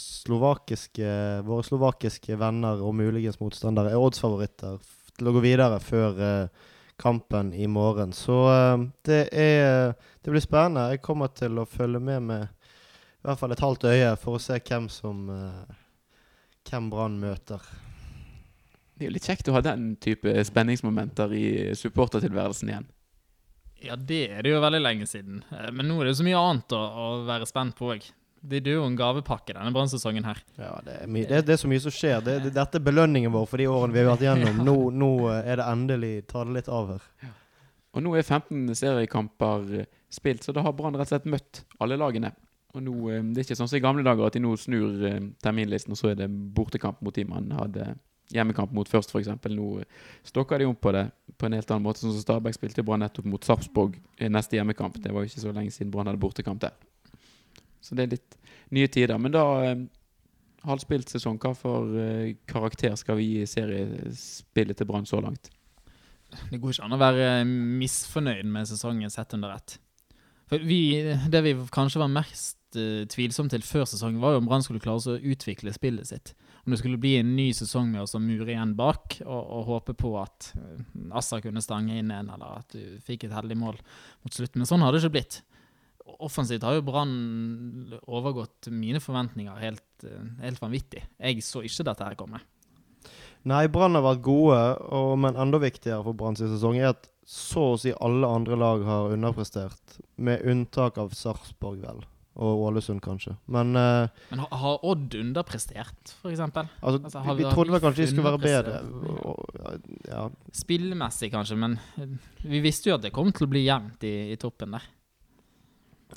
slovakiske, 0.00 1.12
våre 1.44 1.68
slovakiske 1.68 2.40
venner 2.40 2.80
og 2.80 2.96
muligens 2.96 3.40
motstandere 3.44 3.92
er 3.92 4.00
oddsfavoritter 4.00 4.80
til 5.14 5.28
å 5.28 5.36
gå 5.36 5.44
videre 5.44 5.76
før 5.84 6.48
kampen 7.00 7.52
i 7.54 7.68
morgen. 7.68 8.16
Så 8.16 8.40
det 9.06 9.28
er 9.30 9.94
Det 10.24 10.32
blir 10.32 10.40
spennende. 10.40 10.88
Jeg 10.94 11.04
kommer 11.04 11.28
til 11.36 11.58
å 11.60 11.68
følge 11.68 12.00
med 12.00 12.22
med 12.24 12.63
i 13.24 13.30
hvert 13.30 13.40
fall 13.40 13.54
et 13.54 13.64
halvt 13.64 13.86
øye 13.88 14.10
for 14.20 14.36
å 14.36 14.42
se 14.42 14.58
hvem 14.60 14.90
som 14.92 15.28
uh, 15.32 15.64
Hvem 16.68 16.90
Brann 16.92 17.16
møter. 17.20 17.60
Det 18.94 19.04
er 19.04 19.08
jo 19.10 19.14
litt 19.16 19.28
kjekt 19.28 19.48
å 19.50 19.54
ha 19.56 19.62
den 19.64 19.94
type 20.00 20.32
spenningsmomenter 20.48 21.32
i 21.36 21.46
supportertilværelsen 21.76 22.70
igjen. 22.70 22.86
Ja, 23.84 23.96
det 23.96 24.20
er 24.32 24.44
det 24.44 24.52
jo 24.52 24.60
veldig 24.62 24.80
lenge 24.80 25.08
siden. 25.08 25.42
Eh, 25.50 25.70
Men 25.74 25.88
nå 25.90 25.98
er 25.98 26.06
det 26.06 26.14
jo 26.14 26.20
så 26.22 26.26
mye 26.28 26.40
annet 26.40 26.76
å, 26.76 26.78
å 26.80 27.08
være 27.28 27.48
spent 27.48 27.76
på 27.76 27.90
òg. 27.96 28.06
Det 28.44 28.60
er 28.60 28.76
jo 28.76 28.84
en 28.84 28.96
gavepakke 28.96 29.56
denne 29.56 29.72
brannsesongen 29.72 30.24
her. 30.28 30.40
Ja, 30.60 30.74
det 30.84 30.98
er, 31.00 31.08
det, 31.08 31.40
det 31.48 31.56
er 31.56 31.60
så 31.60 31.68
mye 31.68 31.80
som 31.80 31.92
skjer. 31.92 32.20
Det, 32.24 32.38
det, 32.44 32.52
dette 32.56 32.80
er 32.80 32.84
belønningen 32.84 33.32
vår 33.32 33.48
for 33.48 33.60
de 33.60 33.68
årene 33.72 33.96
vi 33.96 34.02
har 34.02 34.10
vært 34.12 34.24
igjennom. 34.26 34.62
Nå, 34.68 34.76
nå 34.92 35.10
eh, 35.32 35.50
er 35.52 35.60
det 35.60 35.68
endelig 35.72 36.14
ta 36.30 36.44
det 36.44 36.58
litt 36.60 36.68
av 36.72 36.94
her. 36.94 37.34
Og 37.94 38.04
nå 38.04 38.16
er 38.18 38.26
15 38.26 38.74
seriekamper 38.76 39.84
spilt, 40.12 40.44
så 40.44 40.52
da 40.54 40.64
har 40.66 40.74
Brann 40.76 40.96
rett 40.98 41.08
og 41.08 41.14
slett 41.14 41.30
møtt 41.30 41.64
alle 41.82 41.98
lagene. 42.00 42.32
Og 42.74 42.82
nå, 42.82 42.94
eh, 43.10 43.22
Det 43.22 43.38
er 43.38 43.46
ikke 43.46 43.60
sånn 43.60 43.70
som 43.70 43.78
i 43.78 43.84
gamle 43.84 44.04
dager 44.06 44.26
at 44.26 44.34
de 44.34 44.42
nå 44.42 44.54
snur 44.58 45.04
eh, 45.06 45.20
terminlisten, 45.42 45.94
og 45.94 46.00
så 46.00 46.10
er 46.10 46.18
det 46.18 46.28
bortekamp 46.30 47.00
mot 47.02 47.14
de 47.14 47.24
man 47.28 47.50
hadde 47.54 47.94
hjemmekamp 48.34 48.72
mot 48.74 48.88
først, 48.88 49.12
f.eks. 49.12 49.30
Nå 49.52 49.68
eh, 49.80 49.98
stokker 50.26 50.58
de 50.58 50.66
om 50.66 50.74
på 50.74 50.92
det 50.96 51.06
på 51.38 51.46
en 51.46 51.54
helt 51.54 51.70
annen 51.70 51.86
måte. 51.86 52.02
Sånn 52.02 52.16
som 52.16 52.24
Stabæk 52.24 52.56
spilte 52.56 52.84
Brann 52.86 53.04
nettopp 53.04 53.28
mot 53.30 53.44
Sarpsborg 53.46 53.98
neste 54.18 54.58
hjemmekamp. 54.58 54.98
Det 55.02 55.12
var 55.12 55.22
jo 55.22 55.30
ikke 55.30 55.44
så 55.44 55.52
lenge 55.54 55.74
siden 55.74 55.92
Brann 55.94 56.10
hadde 56.10 56.22
bortekamp 56.22 56.62
der. 56.64 56.74
Så 57.84 57.94
det 57.94 58.06
er 58.06 58.16
litt 58.16 58.38
nye 58.74 58.88
tider. 58.88 59.20
Men 59.20 59.34
da 59.34 59.44
halvspilt 60.64 61.12
sesong, 61.12 61.36
hva 61.38 61.52
for 61.52 61.92
karakter 62.48 62.96
skal 62.96 63.20
vi 63.20 63.28
gi 63.28 63.46
seriespillet 63.46 64.80
til 64.80 64.88
Brann 64.88 65.06
så 65.06 65.20
langt? 65.20 65.52
Det 66.50 66.58
går 66.58 66.72
ikke 66.72 66.88
an 66.88 66.96
å 66.96 67.02
være 67.02 67.30
misfornøyd 67.44 68.48
med 68.50 68.66
sesongen 68.72 69.12
sett 69.12 69.36
under 69.36 69.52
ett. 69.54 69.76
For 70.50 70.64
vi, 70.64 70.80
det 71.30 71.44
vi 71.44 71.54
kanskje 71.72 72.02
var 72.02 72.12
mest 72.12 72.58
uh, 72.78 73.04
tvilsom 73.10 73.50
til 73.52 73.64
før 73.66 73.86
sesongen, 73.88 74.20
var 74.22 74.34
jo 74.34 74.42
om 74.42 74.48
Brann 74.48 74.64
skulle 74.64 74.82
klare 74.82 75.16
å 75.16 75.32
utvikle 75.32 75.74
spillet 75.74 76.10
sitt. 76.10 76.34
Om 76.64 76.72
det 76.72 76.80
skulle 76.80 77.00
bli 77.00 77.16
en 77.18 77.34
ny 77.36 77.50
sesong 77.56 77.90
med 77.92 78.04
å 78.04 78.22
mure 78.22 78.48
igjen 78.48 78.76
bak 78.78 79.18
og, 79.24 79.40
og 79.40 79.66
håpe 79.72 79.96
på 80.00 80.14
at 80.20 80.52
uh, 80.56 80.78
Assa 81.20 81.40
kunne 81.44 81.64
stange 81.64 81.98
inn 82.00 82.12
en, 82.14 82.30
eller 82.34 82.62
at 82.62 82.76
du 82.76 82.96
fikk 83.04 83.26
et 83.26 83.36
heldig 83.36 83.58
mål 83.60 83.80
mot 84.24 84.34
slutten. 84.34 84.62
Men 84.62 84.70
sånn 84.70 84.84
har 84.84 84.94
det 84.94 85.02
ikke 85.02 85.16
blitt. 85.18 85.42
Offensivt 86.24 86.64
har 86.66 86.76
jo 86.76 86.84
Brann 86.84 87.94
overgått 88.04 88.68
mine 88.72 89.00
forventninger 89.02 89.62
helt, 89.62 89.88
uh, 90.06 90.24
helt 90.44 90.62
vanvittig. 90.62 91.06
Jeg 91.20 91.44
så 91.46 91.64
ikke 91.64 91.88
dette 91.90 92.10
her 92.10 92.18
komme. 92.18 92.42
Nei, 93.44 93.66
Brann 93.68 93.92
har 93.98 94.04
vært 94.06 94.24
gode, 94.24 94.60
og, 94.96 95.18
men 95.20 95.36
enda 95.36 95.60
viktigere 95.60 96.00
for 96.06 96.16
Branns 96.16 96.40
sesong 96.40 96.78
er 96.80 96.94
at 96.94 97.10
så 97.28 97.74
å 97.74 97.76
si 97.80 97.92
alle 98.04 98.28
andre 98.28 98.56
lag 98.56 98.84
har 98.84 99.12
underprestert. 99.12 99.98
Med 100.16 100.44
unntak 100.48 100.96
av 101.00 101.12
Sarpsborg, 101.16 101.82
vel. 101.84 102.04
Og 102.34 102.64
Ålesund, 102.66 102.98
kanskje. 103.04 103.36
Men 103.46 103.76
uh, 103.78 104.08
Men 104.32 104.40
har, 104.42 104.48
har 104.58 104.80
Odd 104.90 105.14
underprestert, 105.20 106.14
f.eks.? 106.18 106.40
altså, 106.40 106.64
Altså, 106.82 107.20
vi, 107.28 107.44
vi- 107.44 107.50
trodde 107.52 107.70
vel 107.76 107.82
kanskje 107.84 108.02
de 108.02 108.08
skulle 108.10 108.26
være 108.32 108.42
bedre. 108.42 108.80
Og, 109.22 109.84
ja, 110.08 110.24
Spillmessig, 110.52 111.30
kanskje, 111.30 111.56
men 111.62 111.76
eh, 112.02 112.16
vi 112.42 112.60
visste 112.64 112.90
jo 112.90 112.96
at 112.98 113.04
det 113.06 113.12
kom 113.14 113.30
til 113.30 113.46
å 113.46 113.52
bli 113.54 113.62
jevnt 113.68 114.02
i, 114.08 114.14
i 114.34 114.38
toppen 114.42 114.74
der. 114.74 114.88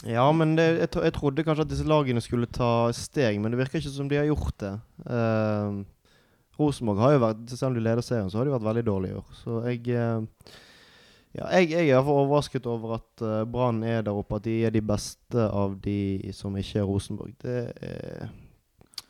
ja, 0.10 0.25
men 0.34 0.56
det, 0.58 0.65
jeg, 0.80 0.89
jeg 1.06 1.13
trodde 1.15 1.45
kanskje 1.45 1.65
at 1.67 1.71
disse 1.75 1.86
lagene 1.89 2.21
skulle 2.21 2.49
ta 2.49 2.89
steg, 2.97 3.38
men 3.41 3.53
det 3.53 3.62
virker 3.62 3.80
ikke 3.82 3.93
som 3.93 4.10
de 4.10 4.17
har 4.19 4.27
gjort 4.30 4.58
det. 4.65 4.73
Uh, 5.06 5.84
Rosenborg 6.58 7.01
har 7.06 7.13
jo 7.13 7.21
vært, 7.27 7.45
selv 7.53 7.69
om 7.71 7.77
de 7.77 7.86
leder 7.86 8.01
serien, 8.06 8.30
så 8.34 8.39
har 8.41 8.49
de 8.49 8.56
vært 8.58 8.65
veldig 8.65 8.84
dårlige 8.89 9.13
i 9.13 9.19
år. 9.21 9.27
Så 9.43 9.60
jeg 9.69 9.84
eh, 9.93 10.56
ja, 11.35 11.47
jeg, 11.59 11.69
jeg 11.73 11.91
er 11.93 12.07
overrasket 12.07 12.67
over 12.69 12.97
at 12.97 13.23
uh, 13.25 13.41
Brann 13.49 13.83
er 13.85 14.05
der 14.05 14.15
oppe, 14.15 14.39
at 14.39 14.45
de 14.47 14.55
er 14.65 14.73
de 14.73 14.81
beste 14.81 15.47
av 15.47 15.75
de 15.83 16.31
som 16.35 16.55
ikke 16.57 16.81
er 16.81 16.87
Rosenborg. 16.87 17.33
Det 17.43 17.57
er, 17.83 18.29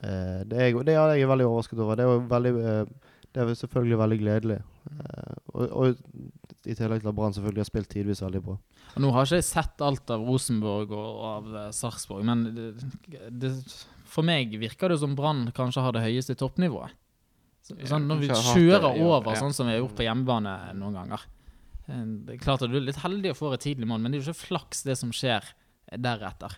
uh, 0.02 0.42
det 0.50 0.64
er, 0.64 0.80
det 0.88 0.96
er 0.96 1.14
jeg 1.20 1.30
veldig 1.30 1.48
overrasket 1.48 1.84
over. 1.84 2.00
Det 2.00 2.08
er, 2.08 2.26
veldig, 2.34 2.54
uh, 2.58 3.14
det 3.32 3.44
er 3.44 3.54
selvfølgelig 3.62 4.02
veldig 4.02 4.20
gledelig. 4.24 4.60
Og, 5.54 5.64
og 5.68 6.68
i 6.68 6.76
tillegg 6.76 7.04
til 7.04 7.12
at 7.12 7.16
Brann 7.16 7.36
selvfølgelig 7.36 7.64
har 7.64 7.70
spilt 7.70 7.90
tidvis 7.94 8.24
veldig 8.24 8.42
bra. 8.44 8.58
Og 8.96 9.04
nå 9.04 9.12
har 9.14 9.28
ikke 9.28 9.40
jeg 9.40 9.48
sett 9.48 9.84
alt 9.86 10.12
av 10.12 10.24
Rosenborg 10.26 10.92
og 10.96 11.24
av 11.28 11.50
Sarpsborg, 11.76 12.26
men 12.28 12.44
det, 12.56 12.68
det, 13.30 13.52
for 14.10 14.26
meg 14.28 14.56
virker 14.60 14.92
det 14.92 15.00
som 15.04 15.16
Brann 15.16 15.46
kanskje 15.56 15.84
har 15.86 15.96
det 15.96 16.04
høyeste 16.08 16.36
toppnivået. 16.40 16.96
Sånn, 17.68 18.06
når 18.08 18.22
vi 18.22 18.30
kjører 18.32 19.00
over, 19.04 19.34
sånn 19.36 19.56
som 19.56 19.68
vi 19.68 19.76
har 19.76 19.82
gjort 19.82 19.98
på 19.98 20.06
hjemmebane 20.06 20.54
noen 20.80 21.02
ganger. 21.02 21.26
Eh, 21.88 22.06
er 22.34 22.42
klart 22.44 22.64
at 22.66 22.72
du 22.72 22.78
er 22.80 22.88
litt 22.88 23.04
heldig 23.04 23.34
å 23.34 23.38
få 23.38 23.54
et 23.56 23.64
tidlig 23.64 23.88
mål, 23.90 24.04
men 24.04 24.12
det 24.12 24.20
er 24.20 24.26
jo 24.26 24.34
ikke 24.34 24.48
flaks 24.52 24.84
det 24.88 24.98
som 25.00 25.14
skjer 25.16 25.46
deretter. 25.96 26.58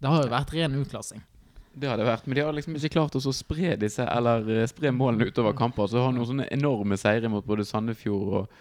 Det 0.00 0.10
har 0.10 0.24
jo 0.24 0.32
vært 0.32 0.54
ren 0.56 0.78
utklassing. 0.80 1.22
Det 1.70 1.86
har 1.86 2.00
det 2.00 2.06
vært, 2.08 2.26
men 2.26 2.34
de 2.34 2.42
har 2.42 2.54
liksom 2.56 2.74
ikke 2.74 2.96
klart 2.96 3.14
å 3.14 3.32
spre 3.32 3.76
disse 3.78 4.02
Eller 4.02 4.48
eh, 4.50 4.66
spre 4.66 4.90
målene 4.90 5.28
utover 5.30 5.54
kamper. 5.54 5.86
Så 5.86 6.02
har 6.02 6.14
noen 6.14 6.26
sånne 6.26 6.48
enorme 6.50 6.98
seire 6.98 7.30
mot 7.30 7.46
både 7.46 7.66
Sandefjord 7.68 8.32
og, 8.40 8.56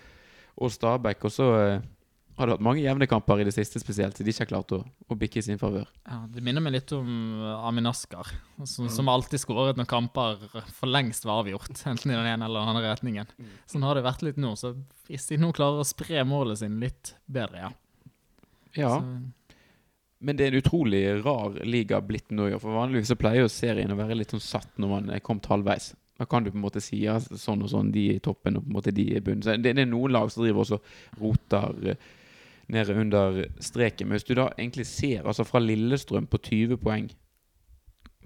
og 0.62 0.73
Stabæk. 0.75 1.25
Og 1.25 1.34
så 1.34 1.47
eh, 1.58 1.88
har 2.39 2.52
vært 2.54 2.63
mange 2.63 2.82
jevne 2.82 3.08
kamper 3.10 3.41
i 3.41 3.45
det 3.47 3.54
siste 3.56 3.82
spesielt, 3.82 4.15
så 4.15 4.23
de 4.23 4.32
ikke 4.32 4.45
har 4.45 4.52
klart 4.54 4.73
å, 4.75 4.80
å 4.84 5.17
bikke 5.19 5.41
i 5.41 5.45
sin 5.45 5.60
favør. 5.60 5.89
Ja, 6.08 6.21
det 6.32 6.43
minner 6.45 6.63
meg 6.63 6.78
litt 6.78 6.93
om 6.95 7.10
eh, 7.41 7.65
Amin 7.67 7.89
Askar, 7.89 8.32
som, 8.63 8.88
som 8.91 9.12
alltid 9.12 9.41
skåret 9.43 9.80
når 9.80 9.89
kamper 9.91 10.45
for 10.75 10.91
lengst 10.91 11.28
var 11.28 11.43
avgjort. 11.43 11.73
Enten 11.91 12.13
i 12.13 12.17
den 12.17 12.30
ene 12.32 12.47
eller 12.47 12.63
den 12.63 12.73
andre 12.73 12.93
retningen. 12.93 13.34
Sånn 13.69 13.84
har 13.88 13.99
det 13.99 14.06
vært 14.08 14.23
litt 14.25 14.39
nå. 14.39 14.54
Så 14.60 14.73
hvis 15.10 15.28
de 15.32 15.39
nå 15.41 15.52
klarer 15.56 15.84
å 15.84 15.88
spre 15.88 16.23
målet 16.28 16.63
sin 16.63 16.80
litt 16.84 17.13
bedre, 17.28 17.67
ja. 17.67 17.75
Ja, 18.78 18.95
Så, 18.99 19.56
men 20.19 20.36
det 20.38 20.45
er 20.45 20.54
en 20.54 20.60
utrolig 20.60 21.02
rar 21.23 21.56
liga 21.65 22.02
blitt 22.04 22.30
nå 22.36 22.49
i 22.49 22.54
år. 22.54 22.62
For 22.62 22.75
vanligvis 22.75 23.10
så 23.13 23.17
pleier 23.19 23.45
jo 23.45 23.52
serien 23.52 23.91
å 23.93 23.97
være 23.97 24.17
litt 24.19 24.36
sånn 24.36 24.43
satt 24.43 24.78
når 24.80 24.91
man 24.91 25.12
er 25.15 25.23
kommet 25.23 25.47
halvveis. 25.49 25.93
Da 26.19 26.28
kan 26.28 26.43
du 26.43 26.52
på 26.52 26.58
en 26.60 26.65
måte 26.65 26.82
si 26.84 27.06
ja, 27.06 27.15
sånn 27.19 27.63
og 27.63 27.71
sånn, 27.71 27.93
de 27.95 28.10
er 28.12 28.17
i 28.19 28.23
toppen, 28.23 28.58
og 28.60 28.65
på 28.65 28.67
en 28.67 28.75
måte 28.75 28.91
de 28.95 29.06
er 29.13 29.21
i 29.21 29.23
bunnen. 29.23 29.43
Så 29.45 29.56
det, 29.56 29.71
det 29.78 29.86
er 29.86 29.88
noen 29.88 30.12
lag 30.12 30.28
som 30.34 30.43
driver 30.43 30.65
også 30.65 30.82
roter 31.21 31.93
eh, 31.93 32.10
nede 32.69 32.95
under 32.95 33.43
streken. 33.60 34.08
Men 34.08 34.17
hvis 34.19 34.27
du 34.27 34.36
da 34.38 34.49
egentlig 34.58 34.86
ser 34.88 35.27
altså 35.27 35.43
fra 35.43 35.60
Lillestrøm 35.60 36.27
på 36.29 36.38
20 36.38 36.77
poeng 36.77 37.10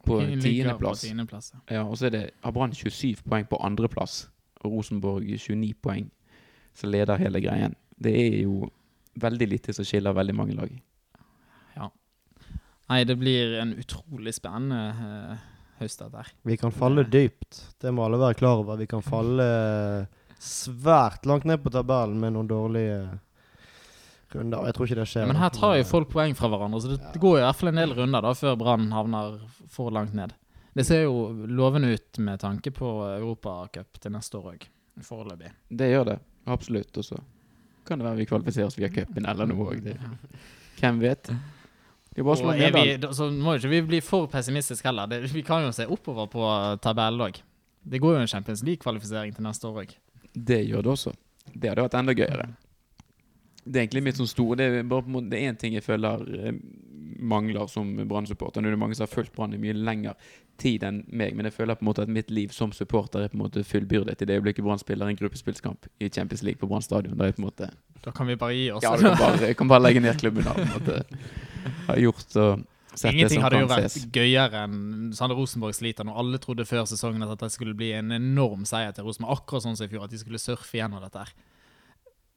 på 0.03 0.19
tiendeplass, 0.43 1.05
ja. 1.53 1.75
ja, 1.77 1.83
og 1.87 1.97
så 1.97 2.09
er 2.09 2.11
det 2.11 2.23
har 2.43 2.51
Brann 2.51 2.73
27 2.75 3.23
poeng 3.23 3.47
på 3.47 3.59
andreplass, 3.63 4.25
og 4.59 4.75
Rosenborg 4.75 5.23
29 5.23 5.73
poeng, 5.79 6.09
som 6.75 6.91
leder 6.91 7.21
hele 7.21 7.39
greien. 7.41 7.75
Det 7.95 8.11
er 8.11 8.41
jo 8.41 8.67
veldig 9.15 9.47
lite 9.47 9.73
som 9.73 9.87
skiller 9.87 10.15
veldig 10.17 10.35
mange 10.35 10.57
lag. 10.57 10.73
Ja. 11.77 11.87
Nei, 12.91 13.03
det 13.07 13.15
blir 13.21 13.55
en 13.61 13.75
utrolig 13.79 14.35
spennende 14.35 14.81
eh, 14.91 15.49
høst, 15.79 16.01
dette 16.03 16.25
her. 16.25 16.33
Vi 16.51 16.57
kan 16.59 16.75
falle 16.75 17.05
dypt. 17.07 17.61
Det 17.79 17.93
må 17.95 18.03
alle 18.03 18.19
være 18.19 18.39
klar 18.41 18.63
over. 18.63 18.81
Vi 18.81 18.89
kan 18.91 19.05
falle 19.05 19.47
svært 20.43 21.23
langt 21.29 21.47
ned 21.47 21.63
på 21.63 21.71
tabellen 21.71 22.19
med 22.19 22.35
noen 22.35 22.49
dårlige 22.49 22.97
runder. 24.35 24.65
Jeg 24.69 24.75
tror 24.77 24.89
ikke 24.89 24.99
det 24.99 25.07
skjer. 25.11 25.27
Men 25.29 25.39
her 25.41 25.51
tar 25.55 25.75
jo 25.79 25.83
folk 25.89 26.09
poeng 26.13 26.35
fra 26.37 26.49
hverandre, 26.51 26.81
så 26.83 26.93
det, 26.93 26.99
ja. 27.01 27.11
går 27.23 27.37
jo 27.37 27.41
i 27.41 27.45
hvert 27.47 27.59
fall 27.59 27.71
en 27.73 27.81
del 27.81 27.95
runder 27.97 28.25
da, 28.25 28.33
før 28.37 28.57
Brann 28.59 28.89
havner 28.95 29.37
for 29.71 29.93
langt 29.95 30.13
ned. 30.17 30.33
Det 30.73 30.85
ser 30.87 31.03
jo 31.03 31.45
lovende 31.49 31.93
ut 31.93 32.19
med 32.25 32.41
tanke 32.41 32.71
på 32.73 32.91
Europacup 33.11 33.99
til 34.01 34.13
neste 34.15 34.39
år 34.39 34.55
òg, 34.55 34.67
foreløpig. 35.05 35.51
Det 35.69 35.89
gjør 35.91 36.07
det, 36.13 36.19
absolutt. 36.49 36.97
Og 36.97 37.05
så 37.11 37.19
kan 37.85 37.99
det 38.01 38.07
være 38.07 38.21
vi 38.23 38.29
kvalifiserer 38.29 38.71
oss 38.71 38.79
via 38.79 38.89
cupen 38.93 39.27
eller 39.29 39.49
noe 39.49 39.75
òg. 39.75 39.91
Hvem 40.79 41.01
vet? 41.03 41.29
Det 42.13 42.21
er 42.21 42.25
bare 42.25 42.37
å 42.37 42.41
slå 42.41 42.53
Og 42.53 42.75
vi, 42.77 42.97
da- 43.01 43.13
så 43.13 43.29
må 43.31 43.53
jo 43.55 43.61
ikke 43.61 43.73
vi 43.73 43.81
bli 43.93 43.99
for 44.05 44.27
pessimistiske 44.29 44.85
heller. 44.85 45.07
Det, 45.09 45.21
vi 45.33 45.41
kan 45.45 45.65
jo 45.65 45.71
se 45.73 45.85
oppover 45.85 46.29
på 46.29 46.49
tabellen 46.81 47.21
òg. 47.27 47.39
Det 47.83 47.99
går 47.99 48.15
jo 48.15 48.21
en 48.21 48.27
Champions 48.31 48.63
League-kvalifisering 48.63 49.33
til 49.35 49.43
neste 49.43 49.67
år 49.67 49.81
òg. 49.83 49.95
Det 50.33 50.61
gjør 50.65 50.85
det 50.85 50.91
også. 50.93 51.13
Det 51.53 51.69
hadde 51.69 51.85
vært 51.85 51.97
enda 51.99 52.13
gøyere. 52.17 52.45
Det 53.63 53.79
er 53.79 53.85
egentlig 53.85 54.03
mitt 54.03 54.17
sånn 54.19 54.27
store 54.27 54.57
Det 54.59 54.65
er 54.67 54.87
bare 54.87 55.07
måte 55.07 55.29
Det 55.31 55.39
er 55.39 55.53
én 55.53 55.59
ting 55.59 55.75
jeg 55.77 55.85
føler 55.85 56.23
eh, 56.35 56.57
mangler 57.23 57.69
som 57.71 57.87
Brann-supporter. 58.09 58.59
Nå 58.59 58.67
er 58.67 58.75
det 58.75 58.79
mange 58.81 58.97
som 58.97 59.05
har 59.05 59.11
fulgt 59.13 59.31
Brann 59.35 59.53
i 59.55 59.59
mye 59.61 59.75
lengre 59.77 60.15
tid 60.61 60.83
enn 60.85 60.99
meg, 61.07 61.33
men 61.37 61.47
jeg 61.47 61.55
føler 61.55 61.77
på 61.79 61.85
en 61.85 61.89
måte 61.89 62.03
at 62.03 62.11
mitt 62.11 62.29
liv 62.33 62.51
som 62.53 62.73
supporter 62.75 63.23
er 63.23 63.31
på 63.31 63.37
en 63.37 63.43
måte 63.45 63.63
fullbyrdet 63.65 64.21
i 64.21 64.27
det 64.29 64.37
øyeblikket 64.37 64.65
Brann 64.65 64.81
spiller 64.81 65.09
en 65.09 65.17
gruppespillskamp 65.17 65.87
i 66.03 66.09
Champions 66.09 66.43
League 66.45 66.61
på 66.61 66.69
Brann 66.69 66.83
stadion. 66.85 67.15
Da 67.17 67.31
måte 67.41 67.71
Da 68.03 68.11
kan 68.11 68.27
vi 68.27 68.35
bare 68.35 68.57
gi 68.57 68.67
oss. 68.71 68.83
Ja, 68.83 68.97
kan 68.99 69.17
bare, 69.17 69.47
jeg 69.47 69.57
kan 69.57 69.71
bare 69.71 69.85
legge 69.87 70.03
ned 70.03 70.19
klubben 70.19 70.45
da. 70.45 70.53
På 70.53 70.67
en 70.67 70.75
måte. 70.75 71.01
Har 71.87 71.97
gjort 71.97 72.35
og 72.35 72.65
sett 72.93 73.07
det 73.09 73.13
Ingenting 73.17 73.41
hadde 73.41 73.63
jo 73.63 73.69
vært 73.71 73.89
ses. 73.89 74.05
gøyere 74.13 74.65
enn 74.67 75.13
Sander 75.17 75.39
Rosenborg 75.39 75.73
sliter 75.77 76.05
når 76.05 76.19
alle 76.21 76.39
trodde 76.43 76.65
før 76.69 76.85
sesongen 76.89 77.25
at 77.25 77.39
det 77.41 77.49
skulle 77.55 77.73
bli 77.77 77.93
en 77.97 78.13
enorm 78.13 78.67
seier 78.69 78.93
til 78.93 79.07
Rosenborg. 79.07 79.39
Akkurat 79.39 79.65
sånn 79.65 79.79
som 79.79 79.87
i 79.87 79.91
fjor, 79.91 80.05
at 80.05 80.13
de 80.13 80.21
skulle 80.21 80.41
surfe 80.41 80.77
gjennom 80.77 81.01
dette 81.01 81.23
her. 81.23 81.33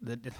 Det, 0.06 0.16
det, 0.22 0.32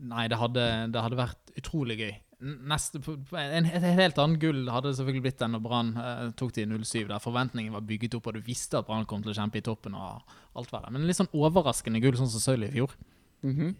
nei, 0.00 0.26
det 0.32 0.38
hadde, 0.40 0.64
det 0.92 1.02
hadde 1.04 1.18
vært 1.18 1.56
utrolig 1.60 1.96
gøy. 2.00 2.12
Neste, 2.44 3.00
en, 3.40 3.66
et 3.68 3.84
helt 3.96 4.18
annet 4.20 4.40
gull 4.42 4.66
hadde 4.68 4.90
det 4.90 4.98
selvfølgelig 4.98 5.24
blitt 5.24 5.44
enn 5.44 5.54
når 5.54 5.62
Brann 5.64 5.92
eh, 6.00 6.24
tok 6.36 6.52
de 6.56 6.66
07, 6.68 7.06
der 7.08 7.22
forventningen 7.22 7.72
var 7.72 7.84
bygget 7.88 8.16
opp, 8.18 8.28
og 8.28 8.36
du 8.36 8.44
visste 8.44 8.80
at 8.80 8.88
Brann 8.88 9.06
kom 9.08 9.22
til 9.24 9.32
å 9.32 9.36
kjempe 9.38 9.60
i 9.60 9.64
toppen. 9.64 9.96
og 9.96 10.34
alt 10.58 10.72
var 10.72 10.84
det. 10.84 10.94
Men 10.96 11.06
litt 11.08 11.18
sånn 11.18 11.30
overraskende 11.32 12.02
gull, 12.04 12.16
sånn 12.18 12.32
som 12.32 12.42
Sølv 12.42 12.68
i 12.68 12.74
fjor. 12.74 12.96
Mhm. 13.46 13.74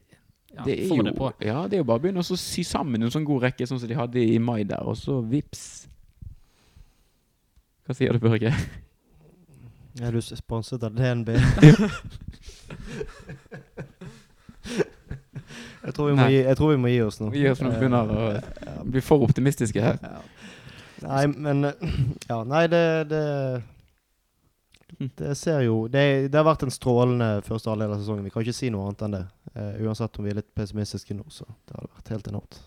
Ja, 0.55 0.63
det, 0.69 0.75
er 0.85 0.87
jo, 0.87 1.03
det 1.03 1.49
ja, 1.49 1.65
det 1.67 1.75
er 1.75 1.81
jo 1.81 1.87
bare 1.89 1.99
å 1.99 2.03
begynne 2.05 2.23
å 2.23 2.37
sy 2.39 2.63
sammen 2.63 3.03
en 3.03 3.11
sånn 3.11 3.25
god 3.27 3.49
rekke, 3.49 3.67
sånn 3.67 3.81
som 3.83 3.91
de 3.91 3.97
hadde 3.99 4.23
i 4.23 4.39
mai 4.39 4.63
der, 4.63 4.87
og 4.87 4.95
så 5.01 5.19
vips. 5.27 5.65
Hva 7.85 7.97
sier 7.99 8.15
du, 8.15 8.23
Børge? 8.23 8.55
Er 9.99 10.15
du 10.15 10.23
sponset 10.23 10.87
av 10.87 10.95
DNB? 10.95 11.35
jeg, 15.85 15.95
tror 15.97 16.11
vi 16.11 16.17
må 16.19 16.27
gi, 16.33 16.41
tror 16.57 16.73
vi 16.73 16.81
må 16.81 16.91
gi 16.93 17.01
oss 17.05 17.21
nå. 17.21 17.31
Gi 17.35 17.49
oss 17.51 17.61
nå, 17.61 17.71
Eh, 17.75 17.79
begynner 17.83 18.13
å 18.15 18.27
ja. 18.33 18.75
bli 18.85 19.03
for 19.05 19.25
optimistiske 19.27 19.85
her. 19.85 19.99
Nei, 21.05 21.25
men 21.29 21.71
eh, 21.71 21.95
Ja, 22.31 22.43
nei, 22.49 22.67
det 22.73 22.85
Det, 23.11 23.25
det 25.19 25.35
ser 25.37 25.65
jo 25.67 25.89
det, 25.91 26.29
det 26.31 26.39
har 26.39 26.47
vært 26.47 26.65
en 26.65 26.73
strålende 26.73 27.43
første 27.47 27.73
halvdel 27.73 27.97
av 27.97 28.01
sesongen. 28.01 28.25
Vi 28.25 28.33
kan 28.33 28.45
ikke 28.45 28.57
si 28.57 28.71
noe 28.73 28.87
annet 28.89 29.03
enn 29.07 29.17
det. 29.19 29.25
Uh, 29.55 29.87
uansett 29.87 30.19
om 30.19 30.27
vi 30.27 30.33
er 30.33 30.39
litt 30.41 30.53
pessimistiske 30.55 31.15
nå, 31.15 31.27
så 31.31 31.47
det 31.47 31.77
hadde 31.77 31.91
vært 31.99 32.13
helt 32.15 32.31
enormt. 32.31 32.61